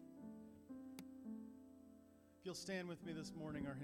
If 2.39 2.45
you'll 2.45 2.55
stand 2.55 2.87
with 2.87 3.05
me 3.05 3.13
this 3.13 3.33
morning, 3.37 3.67
our 3.67 3.77